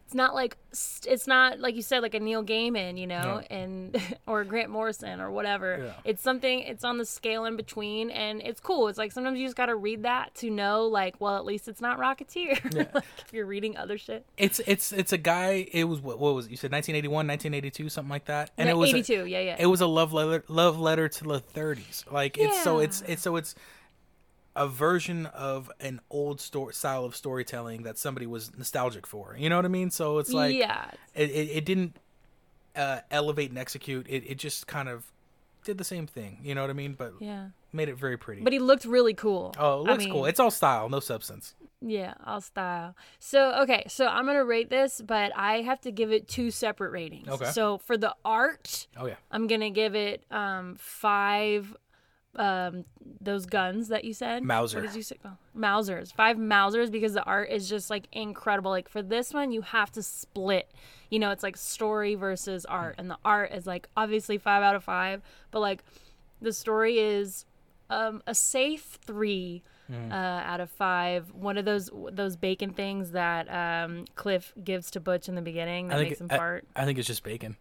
[0.10, 0.58] It's not like
[1.06, 3.56] it's not like you said like a Neil Gaiman, you know, No.
[3.56, 3.96] and
[4.26, 5.84] or Grant Morrison or whatever.
[5.86, 5.94] Yeah.
[6.04, 6.62] It's something.
[6.62, 8.88] It's on the scale in between, and it's cool.
[8.88, 11.68] It's like sometimes you just got to read that to know, like, well, at least
[11.68, 12.74] it's not Rocketeer.
[12.96, 14.26] like if you're reading other shit.
[14.36, 15.68] it's it's it's a guy.
[15.72, 16.50] It was what, what was it?
[16.50, 19.58] you said 1981, 1982, something like that, and No, it was a- yeah, yeah.
[19.60, 22.12] It was a love letter love letter to the 30s.
[22.12, 23.54] Like it's so it's it's so it's
[24.56, 29.36] a version of an old story style of storytelling that somebody was nostalgic for.
[29.38, 29.92] You know what I mean?
[29.92, 31.96] So it's like yeah, it, it, it didn't
[32.76, 34.06] uh, elevate and execute.
[34.10, 35.12] It it just kind of
[35.64, 36.40] did the same thing.
[36.44, 36.94] You know what I mean?
[36.94, 37.48] But yeah.
[37.74, 38.42] made it very pretty.
[38.42, 39.54] But he looked really cool.
[39.60, 40.26] oh, it I looks cool.
[40.26, 41.56] It's all style, no substance.
[41.82, 42.96] Yeah, all style.
[43.20, 46.52] So, okay, so I'm going to rate this, but I have to give it two
[46.52, 47.30] separate ratings.
[47.30, 47.52] Okay.
[47.52, 49.16] So, for the art, Oh yeah.
[49.32, 51.76] I'm going to give it um 5
[52.36, 52.86] um
[53.22, 54.44] those guns that you said.
[54.44, 54.80] Mauser.
[54.80, 55.18] What did you say?
[55.26, 56.14] Oh, Mausers.
[56.14, 58.72] Five Mausers because the art is just like incredible.
[58.72, 60.72] Like for this one, you have to split.
[61.10, 64.76] You know, it's like story versus art, and the art is like obviously five out
[64.76, 65.22] of five,
[65.52, 65.84] but like
[66.42, 67.46] the story is
[67.90, 69.64] um a safe three.
[69.88, 70.12] Hmm.
[70.12, 75.00] Uh, out of five, one of those those bacon things that um, Cliff gives to
[75.00, 76.68] Butch in the beginning that think makes him I, fart.
[76.76, 77.58] I think it's just bacon.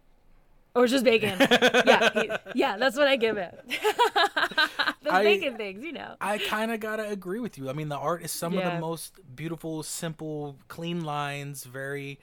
[0.75, 1.35] Or just bacon.
[1.85, 3.59] yeah, he- yeah, that's what I give it.
[5.03, 6.15] the I- bacon things, you know.
[6.21, 7.69] I kind of gotta agree with you.
[7.69, 11.63] I mean, the art is some of the most beautiful, simple, clean lines.
[11.63, 12.19] Very,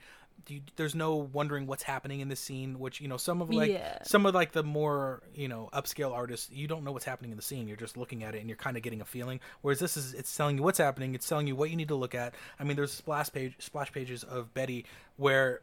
[0.47, 2.79] you, there's no wondering what's happening in the scene.
[2.79, 4.01] Which you know, some of like Yeah.
[4.03, 7.37] some of like the more you know upscale artists, you don't know what's happening in
[7.37, 7.67] the scene.
[7.67, 9.39] You're just looking at it and you're kind of getting a feeling.
[9.61, 11.15] Whereas this is, it's telling you what's happening.
[11.15, 12.33] It's telling you what you need to look at.
[12.59, 14.85] I mean, there's splash page, splash pages of Betty
[15.17, 15.61] where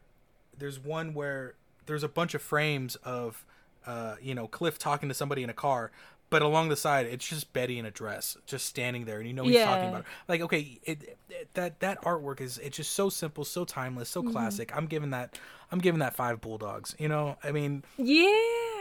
[0.57, 1.55] there's one where
[1.85, 3.45] there's a bunch of frames of
[3.85, 5.91] uh, you know Cliff talking to somebody in a car,
[6.29, 9.33] but along the side it's just Betty in a dress, just standing there, and you
[9.33, 10.09] know he's talking about her.
[10.27, 14.27] like okay, it, it that that artwork is it's just so simple, so timeless, Mm-hmm.
[14.27, 14.75] so classic.
[14.75, 15.37] I'm giving that
[15.71, 16.95] I'm giving that five bulldogs.
[16.97, 18.25] You know, I mean Yeah,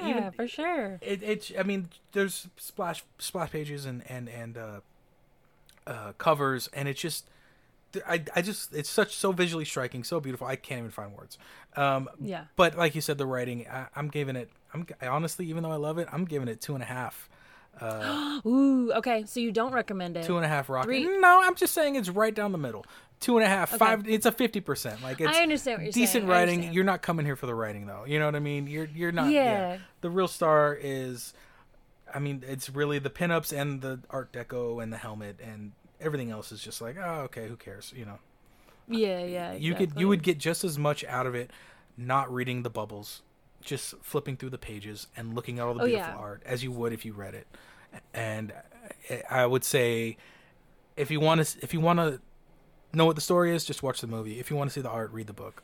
[0.09, 0.99] Even- for sure.
[1.03, 4.81] it, it I mean there's splash splash pages and and and uh,
[5.87, 7.29] uh, covers, and it's just.
[8.07, 11.39] I, I just it's such so visually striking so beautiful I can't even find words
[11.77, 12.45] um, Yeah.
[12.57, 14.49] but like you said, the writing, I, I'm giving it.
[14.73, 17.29] I'm I honestly, even though I love it, I'm giving it two and a half.
[17.81, 19.25] Uh, Ooh, okay.
[19.27, 20.25] So you don't recommend it.
[20.25, 20.87] Two and a half rocket.
[20.87, 22.87] Three- No, I'm just saying it's right down the middle.
[23.21, 24.07] Two and a half, five.
[24.09, 25.03] It's a fifty percent.
[25.03, 26.27] Like it's I understand what you're decent saying.
[26.29, 26.73] Writing.
[26.73, 28.05] You're not coming here for the writing, though.
[28.07, 28.67] You know what I mean?
[28.67, 29.31] You're you're not.
[29.31, 29.79] Yeah.
[30.03, 31.33] The real star is,
[32.13, 36.31] I mean, it's really the pinups and the Art Deco and the helmet and everything
[36.31, 37.93] else is just like, oh, okay, who cares?
[37.97, 38.19] You know.
[38.89, 39.53] Yeah, yeah.
[39.55, 41.51] you could you would get just as much out of it
[41.97, 43.23] not reading the bubbles
[43.63, 46.19] just flipping through the pages and looking at all the Oh, beautiful yeah.
[46.19, 47.47] art as you would if you read it
[48.13, 48.53] and
[49.09, 50.19] I- i would say
[50.99, 52.21] if you want to if you want to
[52.93, 54.91] know what the story is just watch the movie if you want to see the
[54.91, 55.63] art read the book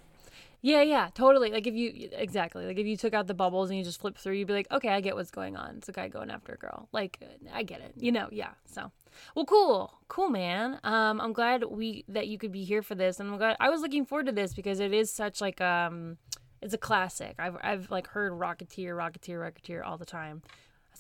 [0.63, 1.51] Yeah, yeah, totally.
[1.51, 4.19] Like if you exactly like if you took out the bubbles and you just flip
[4.19, 5.77] through, you'd be like, okay, I get what's going on.
[5.77, 6.89] It's a guy going after a girl.
[6.93, 7.19] Like
[7.53, 7.95] I get it.
[7.97, 8.51] You know, yeah.
[8.67, 8.91] So,
[9.35, 10.79] well, cool, cool, man.
[10.85, 13.71] Um, I'm glad we that you could be here for this, and I'm glad I
[13.71, 16.19] was looking forward to this because it is such like um,
[16.61, 17.37] it's a classic.
[17.39, 20.43] I've I've like heard Rocketeer, Rocketeer, Rocketeer all the time.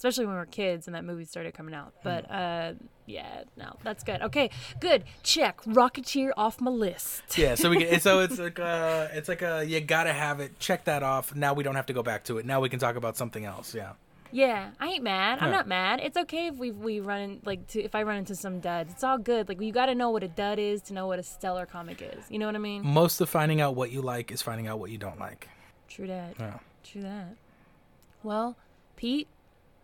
[0.00, 1.92] Especially when we were kids and that movie started coming out.
[2.02, 2.72] But uh,
[3.04, 4.22] yeah, no, that's good.
[4.22, 4.48] Okay,
[4.80, 5.04] good.
[5.22, 7.36] Check Rocketeer off my list.
[7.36, 10.58] yeah so we get so it's like uh it's like a you gotta have it
[10.58, 12.78] check that off now we don't have to go back to it now we can
[12.78, 13.92] talk about something else yeah
[14.32, 15.38] Yeah, I ain't mad.
[15.40, 15.56] I'm Yeah.
[15.58, 16.00] not mad.
[16.02, 18.92] It's okay if we we run in, like to, if I run into some duds.
[18.94, 19.48] It's all good.
[19.50, 22.00] Like you got to know what a dud is to know what a stellar comic
[22.00, 22.24] is.
[22.30, 22.80] You know what I mean?
[22.86, 25.48] most of finding out what you like is finding out what you don't like
[25.88, 26.34] True that.
[26.38, 27.34] yeah True that.
[28.22, 28.56] Well,
[28.96, 29.26] Pete,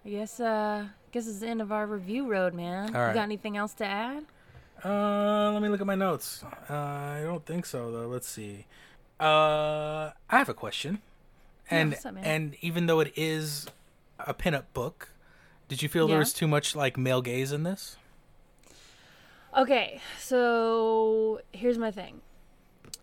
[0.07, 2.95] I guess uh guess it's the end of our review road, man.
[2.95, 4.25] All You got anything else to add?
[4.85, 6.45] Uh, let me look at my notes.
[6.71, 8.07] Uh, I don't think so though.
[8.07, 8.67] Let's see.
[9.19, 11.01] Uh, I have a question,
[11.71, 13.67] and what's up, and even though it is
[14.21, 15.09] a pinup book,
[15.69, 17.97] did you feel there was too much like male gaze in this?
[19.57, 22.21] Okay, so here's my thing.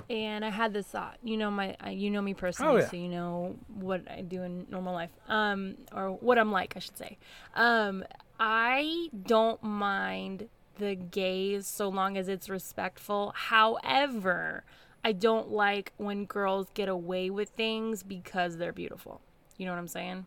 [0.10, 1.18] And I had this thought.
[1.24, 2.90] You know my, uh, you know me personally, Oh, yeah.
[2.90, 6.80] so you know what I do in normal life, um, or what I'm like, I
[6.80, 7.18] should say.
[7.56, 8.04] Um,
[8.40, 13.32] I don't mind the gaze so long as it's respectful.
[13.36, 14.64] However,
[15.04, 19.22] I don't like when girls get away with things because they're beautiful.
[19.58, 20.26] You know what I'm saying?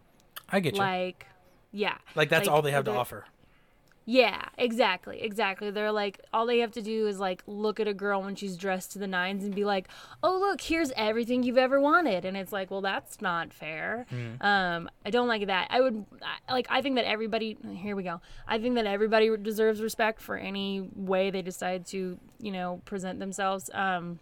[0.49, 0.79] I get you.
[0.81, 1.27] Like,
[1.73, 1.99] yeah.
[2.15, 3.25] Like, that's all they have to offer.
[4.09, 5.71] Yeah, exactly, exactly.
[5.73, 8.57] They're like, all they have to do is like look at a girl when she's
[8.57, 9.89] dressed to the nines and be like,
[10.23, 14.07] "Oh, look, here's everything you've ever wanted," and it's like, well, that's not fair.
[14.41, 15.67] Um, I don't like that.
[15.71, 16.07] I would
[16.49, 16.67] I- like.
[16.71, 17.59] I think that everybody.
[17.75, 18.21] Here we go.
[18.47, 23.19] I think that everybody deserves respect for any way they decide to, you know, present
[23.19, 23.69] themselves.
[23.75, 24.21] Um,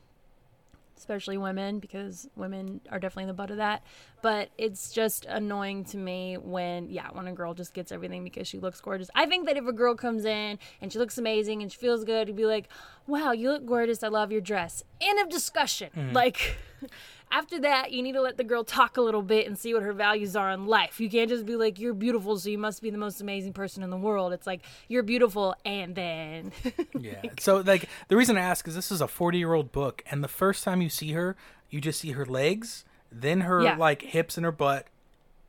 [1.04, 3.82] especially women because women are definitely the butt of that.
[4.22, 8.48] But it's just annoying to me when yeah when a girl just gets everything because
[8.48, 9.10] she looks gorgeous.
[9.14, 12.04] I think that if a girl comes in and she looks amazing and she feels
[12.04, 12.68] good to be like
[13.06, 14.02] wow you look gorgeous.
[14.02, 14.82] I love your dress.
[14.98, 15.90] End of discussion.
[15.94, 16.14] Mm.
[16.14, 16.56] Like
[17.30, 19.82] after that you need to let the girl talk a little bit and see what
[19.82, 22.80] her values are in life you can't just be like you're beautiful so you must
[22.82, 26.52] be the most amazing person in the world it's like you're beautiful and then
[26.98, 27.22] Yeah.
[27.40, 30.22] so like the reason I ask is this is a 40 year old book, and
[30.22, 31.36] the first time you see her,
[31.70, 33.76] you just see her legs, then her Yeah.
[33.76, 34.86] like hips and her butt,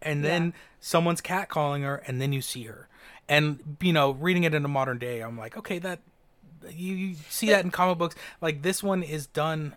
[0.02, 0.52] and then Yeah.
[0.80, 2.88] someone's catcalling her, and then you see her.
[3.30, 6.00] And you know, reading it in a modern day, I'm like, okay, that
[6.70, 8.16] you, you see that in comic books.
[8.42, 9.76] Like this one is done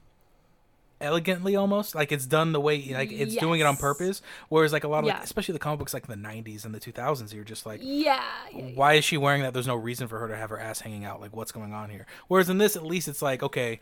[1.00, 4.20] elegantly almost like it's done the way like it's doing it on purpose.
[4.48, 6.80] Whereas like a lot of like, especially the comic books like the 90s and the
[6.80, 8.20] 2000s you're just like Yeah.
[8.52, 8.64] yeah, yeah.
[8.74, 9.52] why is she wearing that?
[9.52, 11.20] There's no reason for her to have her ass hanging out.
[11.20, 12.06] Like what's going on here?
[12.26, 13.80] Whereas in this at least it's like okay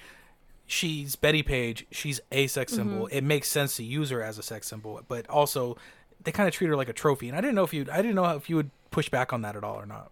[0.67, 1.87] she's bettie page.
[1.91, 2.89] She's a sex Mm-hmm.
[2.91, 3.07] symbol.
[3.09, 5.77] It makes sense to use her as a sex symbol but also
[6.25, 7.29] they kind of treat her like a trophy.
[7.29, 9.43] And i didn't know if you i didn't know if you would push back on
[9.43, 10.11] that at all or not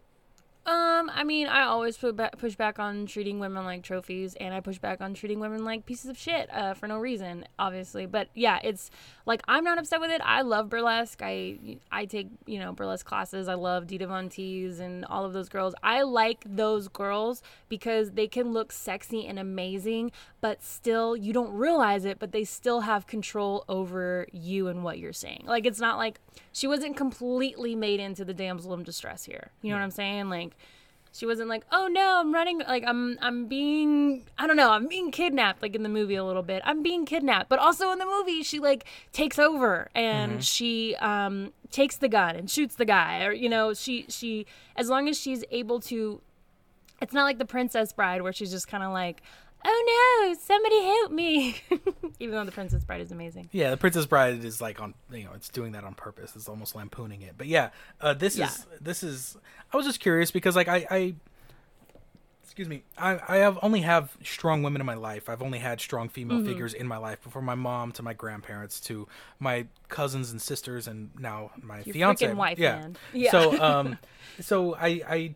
[0.66, 4.78] Um, I mean, I always push back on treating women like trophies, and I push
[4.78, 8.06] back on treating women like pieces of shit uh, for no reason, obviously.
[8.06, 8.90] But yeah, it's
[9.26, 10.22] like I'm not upset with it.
[10.24, 11.20] I love burlesque.
[11.22, 11.58] I
[11.92, 13.46] I take you know burlesque classes.
[13.46, 15.74] I love Dita Von Teese and all of those girls.
[15.82, 21.52] I like those girls because they can look sexy and amazing, but still you don't
[21.52, 25.44] realize it, but they still have control over you and what you're saying.
[25.46, 26.20] Like it's not like
[26.52, 29.50] she wasn't completely made into the damsel in distress here.
[29.60, 30.30] You know what I'm saying?
[30.30, 30.53] Like
[31.14, 34.88] she wasn't like, "Oh no, I'm running like I'm I'm being I don't know, I'm
[34.88, 36.60] being kidnapped like in the movie a little bit.
[36.64, 41.52] I'm being kidnapped." But also in the movie she like takes over and she um
[41.70, 44.44] takes the gun and shoots the guy or you know, she she
[44.76, 46.20] as long as she's able to
[47.00, 49.22] it's not like the Princess Bride where she's just kind of like,
[49.64, 51.56] "Oh no, somebody help me."
[52.20, 53.48] Even though the Princess Bride is amazing.
[53.52, 56.34] Yeah, the Princess Bride is like on you know it's doing that on purpose.
[56.36, 57.34] It's almost lampooning it.
[57.36, 58.46] But yeah, uh, this Yeah.
[58.46, 59.36] is this is.
[59.72, 61.14] I was just curious because like I, I
[62.42, 65.28] excuse me, I I have only have strong women in my life.
[65.28, 66.46] I've only had strong female Mm-hmm.
[66.46, 69.08] figures in my life, from my mom to my grandparents to
[69.40, 72.32] my cousins and sisters, and now my Your fiance.
[72.34, 72.76] wife, yeah.
[72.76, 72.96] man.
[73.12, 73.30] Yeah.
[73.32, 73.98] So um,
[74.40, 75.34] so I I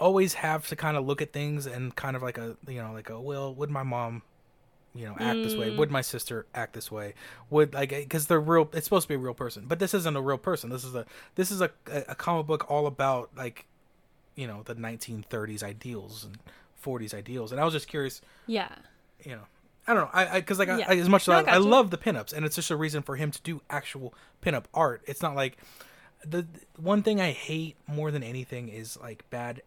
[0.00, 2.92] always have to kind of look at things and kind of like a you know
[2.92, 4.22] like a well would my mom
[4.94, 5.60] you know act this Mm.
[5.60, 7.14] way would my sister act this way?
[7.50, 9.66] Would like because they're real it's supposed to be a real person.
[9.68, 10.70] But this isn't a real person.
[10.70, 13.66] This is a this is a, a, comic book all about like
[14.34, 16.38] you know the 1930s ideals and
[16.84, 17.52] 40s ideals.
[17.52, 18.74] And i was just curious Yeah.
[19.22, 19.42] you know
[19.86, 20.10] i don't know.
[20.12, 20.86] I because like Yeah.
[20.88, 22.76] I, as much No, I as I, I love the pinups and it's just a
[22.76, 25.02] reason for him to do actual pinup art.
[25.06, 25.58] It's not like
[26.24, 29.62] the the one thing i hate more than anything is like bad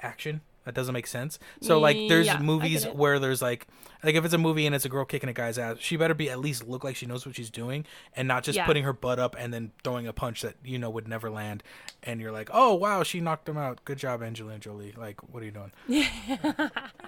[0.00, 0.40] action.
[0.64, 1.38] That doesn't make sense.
[1.62, 3.66] So like there's Yeah, movies where there's like
[4.04, 6.12] like if it's a movie and it's a girl kicking a guy's ass she better
[6.12, 8.66] be at least look like she knows what she's doing and not just Yeah.
[8.66, 11.62] putting her butt up and then throwing a punch that you know would never land.
[12.02, 13.82] And you're like oh wow she knocked him out.
[13.86, 14.92] Good job angelina jolie.
[14.94, 15.72] Like what are you doing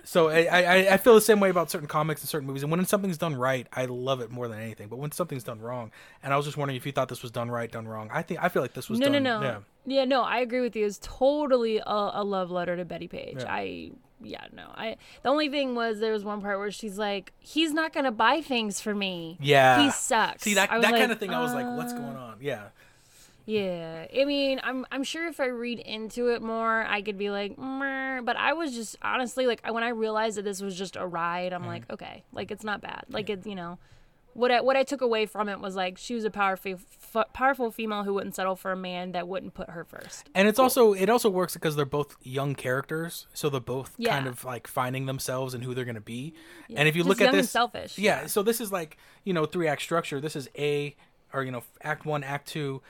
[0.05, 2.63] so I, I I feel the same way about certain comics and certain movies.
[2.63, 4.89] And when something's done right, I love it more than anything.
[4.89, 5.91] But when something's done wrong,
[6.23, 8.11] and I was just wondering if you thought this was done right, done wrong.
[8.13, 9.23] I think I feel like this was no, done.
[9.23, 9.47] no, no.
[9.47, 9.59] Yeah.
[9.87, 10.05] Yeah.
[10.05, 10.87] no, I agree with you.
[10.87, 13.39] It's totally a, a love letter to Bettie Page.
[13.39, 13.53] Yeah.
[13.53, 13.91] I,
[14.23, 14.67] yeah, no.
[14.75, 14.97] I.
[15.23, 18.41] The only thing was there was one part where she's like, "He's not gonna buy
[18.43, 19.39] things for me.
[19.41, 19.83] Yeah.
[19.83, 21.31] he sucks." See that that kind of thing.
[21.31, 22.37] I was like, what's uh, going on?
[22.41, 22.69] Yeah.
[23.47, 27.31] Yeah, I mean, I'm I'm sure if I read into it more, I could be
[27.31, 30.97] like, "Meh," but I was just honestly like when I realized that this was just
[30.97, 31.63] a ride, Mm-hmm.
[31.63, 33.05] I'm like, okay, like it's not bad.
[33.09, 33.79] Like it's you know,
[34.35, 36.75] what I what I took away from it was like she was a powerful
[37.15, 40.29] f- powerful female who wouldn't settle for a man that wouldn't put her first.
[40.35, 44.27] And it's also it also works because they're both young characters, so they're both kind
[44.29, 46.35] of like finding themselves and who they're gonna be.
[46.75, 48.27] And if you Just look at this, selfish, yeah, yeah.
[48.29, 50.21] So this is like you know three act structure.
[50.21, 50.95] This is a
[51.33, 52.83] or you know Act One, Act Two,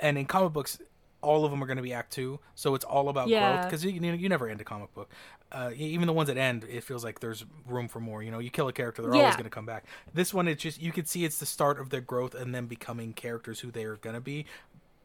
[0.00, 0.78] and in comic books,
[1.20, 2.40] all of them are gonna be Act Two.
[2.54, 5.10] So it's all about growth because you, you know you never end a comic book.
[5.50, 8.22] Uh, even the ones that end, it feels like there's room for more.
[8.22, 9.84] You know, you kill a character, they're always going to come back.
[10.12, 12.66] This one, it's just you can see it's the start of their growth and them
[12.66, 14.44] becoming characters who they are going to be.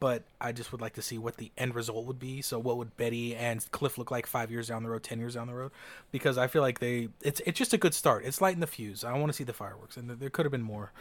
[0.00, 2.42] But I just would like to see what the end result would be.
[2.42, 5.34] So, what would Betty and Cliff look like five years down the road, ten years
[5.34, 5.70] down the road?
[6.12, 8.26] Because I feel like they, it's it's just a good start.
[8.26, 9.02] It's lighting the fuse.
[9.02, 10.92] I want to see the fireworks, and there could have been more.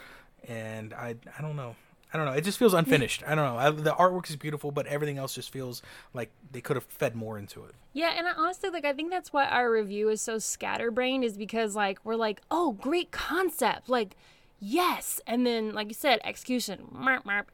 [0.47, 1.75] And I, I don't know.
[2.14, 2.34] I don't know.
[2.34, 3.24] It just feels unfinished.
[3.26, 3.57] I don't know.
[3.57, 5.82] I, the artwork is beautiful, but everything else just feels
[6.14, 7.74] like they could have fed more into it.
[7.91, 11.38] Yeah, and I honestly like I think that's why our review is so scatterbrained is
[11.38, 14.16] because like we're like, oh, great concept, like
[14.64, 16.88] yes, and then like you said, execution,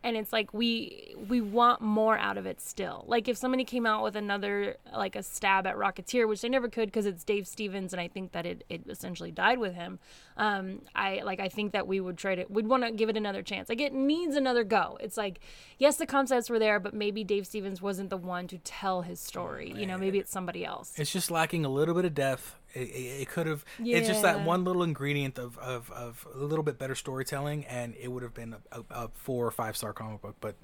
[0.04, 3.04] and it's like we we want more out of it still.
[3.08, 6.70] Like if somebody came out with another like a stab at Rocketeer, which they never
[6.70, 10.00] could because it's Dave Stevens, and I think that it it essentially died with him.
[10.38, 13.18] Um, I like I think that we would try to we'd want to give it
[13.18, 13.70] another chance.
[13.70, 14.98] Like it needs another go.
[15.02, 15.40] It's like
[15.80, 19.20] yes, the concepts were there, but maybe Dave Stevens wasn't the one to tell his
[19.20, 19.74] story.
[19.76, 20.94] You know, maybe it's somebody else.
[20.98, 22.59] It's just lacking a little bit of depth.
[22.74, 23.66] It, it, it could have.
[23.84, 27.96] It's just that one little ingredient of, of, of a little bit better storytelling, and
[28.00, 30.36] it would have been a, a, a four or five star comic book.
[30.40, 30.56] But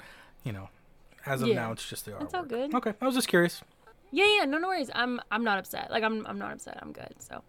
[0.44, 0.70] you know,
[1.26, 1.56] as of Yeah.
[1.56, 2.24] now, it's just the artwork.
[2.24, 2.76] It's all good.
[2.76, 3.62] Okay, I was just curious.
[4.12, 4.92] Yeah, yeah, no, no worries.
[4.94, 5.90] I'm I'm not upset.
[5.90, 6.78] Like I'm I'm not upset.
[6.82, 7.16] I'm good.
[7.18, 7.42] So,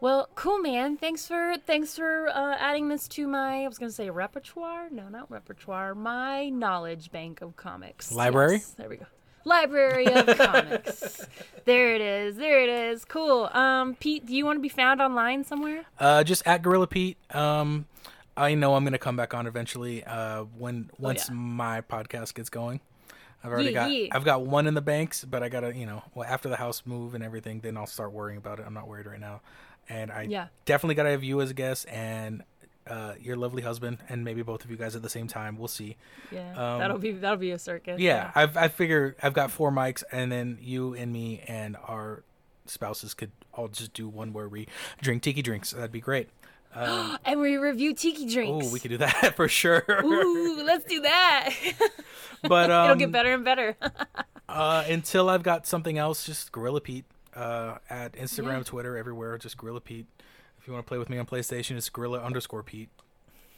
[0.00, 0.96] well, cool, man.
[0.96, 4.90] Thanks for thanks for uh, adding this to my I was gonna say repertoire.
[4.90, 5.94] No, not repertoire.
[5.94, 8.10] My knowledge bank of comics.
[8.12, 8.54] Library?
[8.54, 9.06] Yes, there we go.
[9.44, 11.26] Library of Comics.
[11.64, 12.36] there it is.
[12.36, 13.04] There it is.
[13.04, 13.48] Cool.
[13.52, 15.84] Um, Pete, do you want to be found online somewhere?
[15.98, 17.16] Uh, just at Gorilla Pete.
[17.34, 17.86] Um,
[18.36, 20.04] I know I'm gonna come back on eventually.
[20.04, 21.34] Uh, when once yeah.
[21.34, 22.80] my podcast gets going.
[23.44, 24.06] I've already Yeah, got yeah.
[24.12, 26.82] I've got one in the banks, but I gotta you know well after the house
[26.86, 28.64] move and everything, then I'll start worrying about it.
[28.66, 29.40] I'm not worried right now,
[29.88, 30.46] and I Yeah.
[30.64, 32.42] definitely gotta have you as a guest and
[32.86, 35.56] uh, your lovely husband, and maybe both of you guys at the same time.
[35.58, 35.96] We'll see.
[36.30, 38.00] Yeah, Um, that'll be that'll be a circus.
[38.00, 42.24] Yeah, I've I figure I've got four mics, and then you and me and our
[42.66, 44.66] spouses could all just do one where we
[45.00, 45.70] drink tiki drinks.
[45.72, 46.28] That'd be great.
[46.74, 48.66] Um, and we review tiki drinks.
[48.66, 49.84] oh, we could do that for sure.
[50.04, 51.50] Ooh, let's do that.
[52.42, 53.76] but um, It'll get better and better.
[54.48, 57.04] Uh, until I've got something else, just Gorilla Pete
[57.34, 58.62] uh, at Instagram, Yeah.
[58.64, 59.38] Twitter, everywhere.
[59.38, 60.06] Just Gorilla Pete.
[60.62, 62.88] If you want to play with me on PlayStation, it's Gorilla underscore Pete.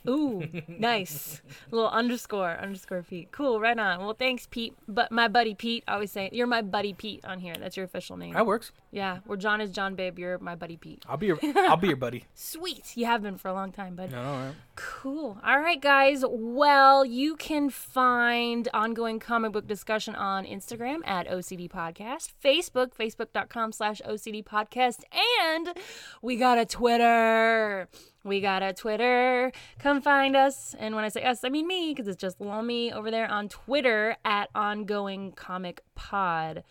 [0.09, 1.43] Ooh, nice.
[1.71, 3.31] A little underscore underscore Pete.
[3.31, 3.99] Cool, right on.
[4.01, 4.75] Well, thanks, Pete.
[4.89, 5.85] But my buddy Pete.
[5.87, 7.55] I always say you're my buddy Pete on here.
[7.61, 8.33] That's your official name.
[8.33, 8.73] That works.
[8.95, 10.21] Yeah, where John is John Babe.
[10.21, 11.03] You're my buddy Pete.
[11.09, 12.27] I'll be your I'll be your buddy.
[12.35, 12.97] Sweet.
[12.97, 14.13] You have been for a long time, bud.
[14.13, 14.55] No, all right.
[14.77, 15.37] Cool.
[15.45, 16.25] All right, guys.
[16.29, 23.73] Well, you can find ongoing comic book discussion on Instagram at OCD Podcast, Facebook, facebook.com
[23.73, 25.01] slash OCD Podcast,
[25.41, 25.77] and
[26.23, 27.89] we got a Twitter.
[28.23, 29.51] We got a Twitter.
[29.81, 30.77] Come find us.
[30.79, 33.49] And when I say us, I mean me, because it's just me over there on
[33.49, 36.63] Twitter at ongoing comic pod.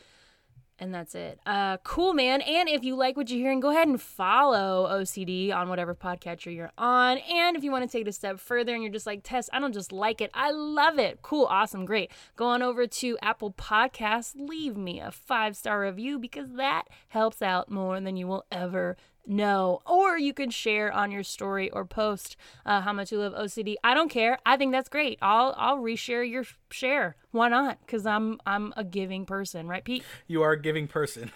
[0.83, 1.39] And that's it.
[1.45, 2.41] Uh, cool, man.
[2.41, 6.53] And if you like what you're hearing, go ahead and follow OCD on whatever podcatcher
[6.53, 7.19] you're on.
[7.19, 9.49] And if you want to take it a step further and you're just like, Tess,
[9.53, 11.21] I don't just like it, I love it.
[11.21, 12.11] Cool, awesome, great.
[12.35, 17.41] Go on over to Apple Podcasts, leave me a five star review because that helps
[17.41, 19.79] out more than you will ever know.
[19.85, 23.75] Or you can share on your story or post uh, how much you love OCD.
[23.83, 24.37] I don't care.
[24.45, 25.17] I think that's great.
[25.21, 27.15] I'll I'll reshare your share.
[27.31, 27.79] Why not?
[27.85, 30.03] Because I'm I'm a giving person, right, Pete?
[30.27, 31.31] You are a giving person.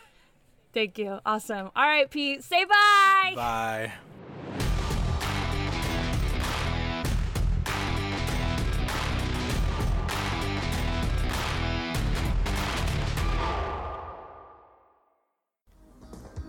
[0.74, 1.20] Thank you.
[1.26, 1.72] Awesome.
[1.76, 2.44] All right, Pete.
[2.44, 3.34] Say bye.
[3.36, 3.94] Bye.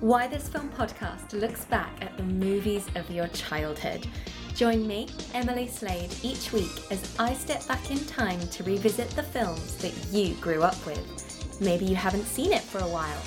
[0.01, 4.07] Why This Film podcast looks back at the movies of your childhood.
[4.55, 9.24] Join me, Emily Slade, each week as I step back in time to revisit the
[9.24, 11.61] films that you grew up with.
[11.61, 13.20] Maybe you haven't seen it for a while.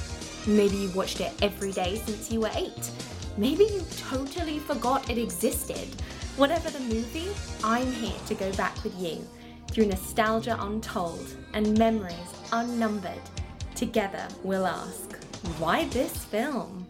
[0.48, 2.90] Maybe you watched it every day since you were eight.
[3.36, 5.90] Maybe you totally forgot it existed.
[6.38, 7.32] Whatever the movie,
[7.66, 9.28] I'm here to go back with you
[9.72, 12.16] through nostalgia untold and memories
[12.54, 13.20] unnumbered.
[13.76, 15.21] Together, we'll ask,
[15.58, 16.81] why this film?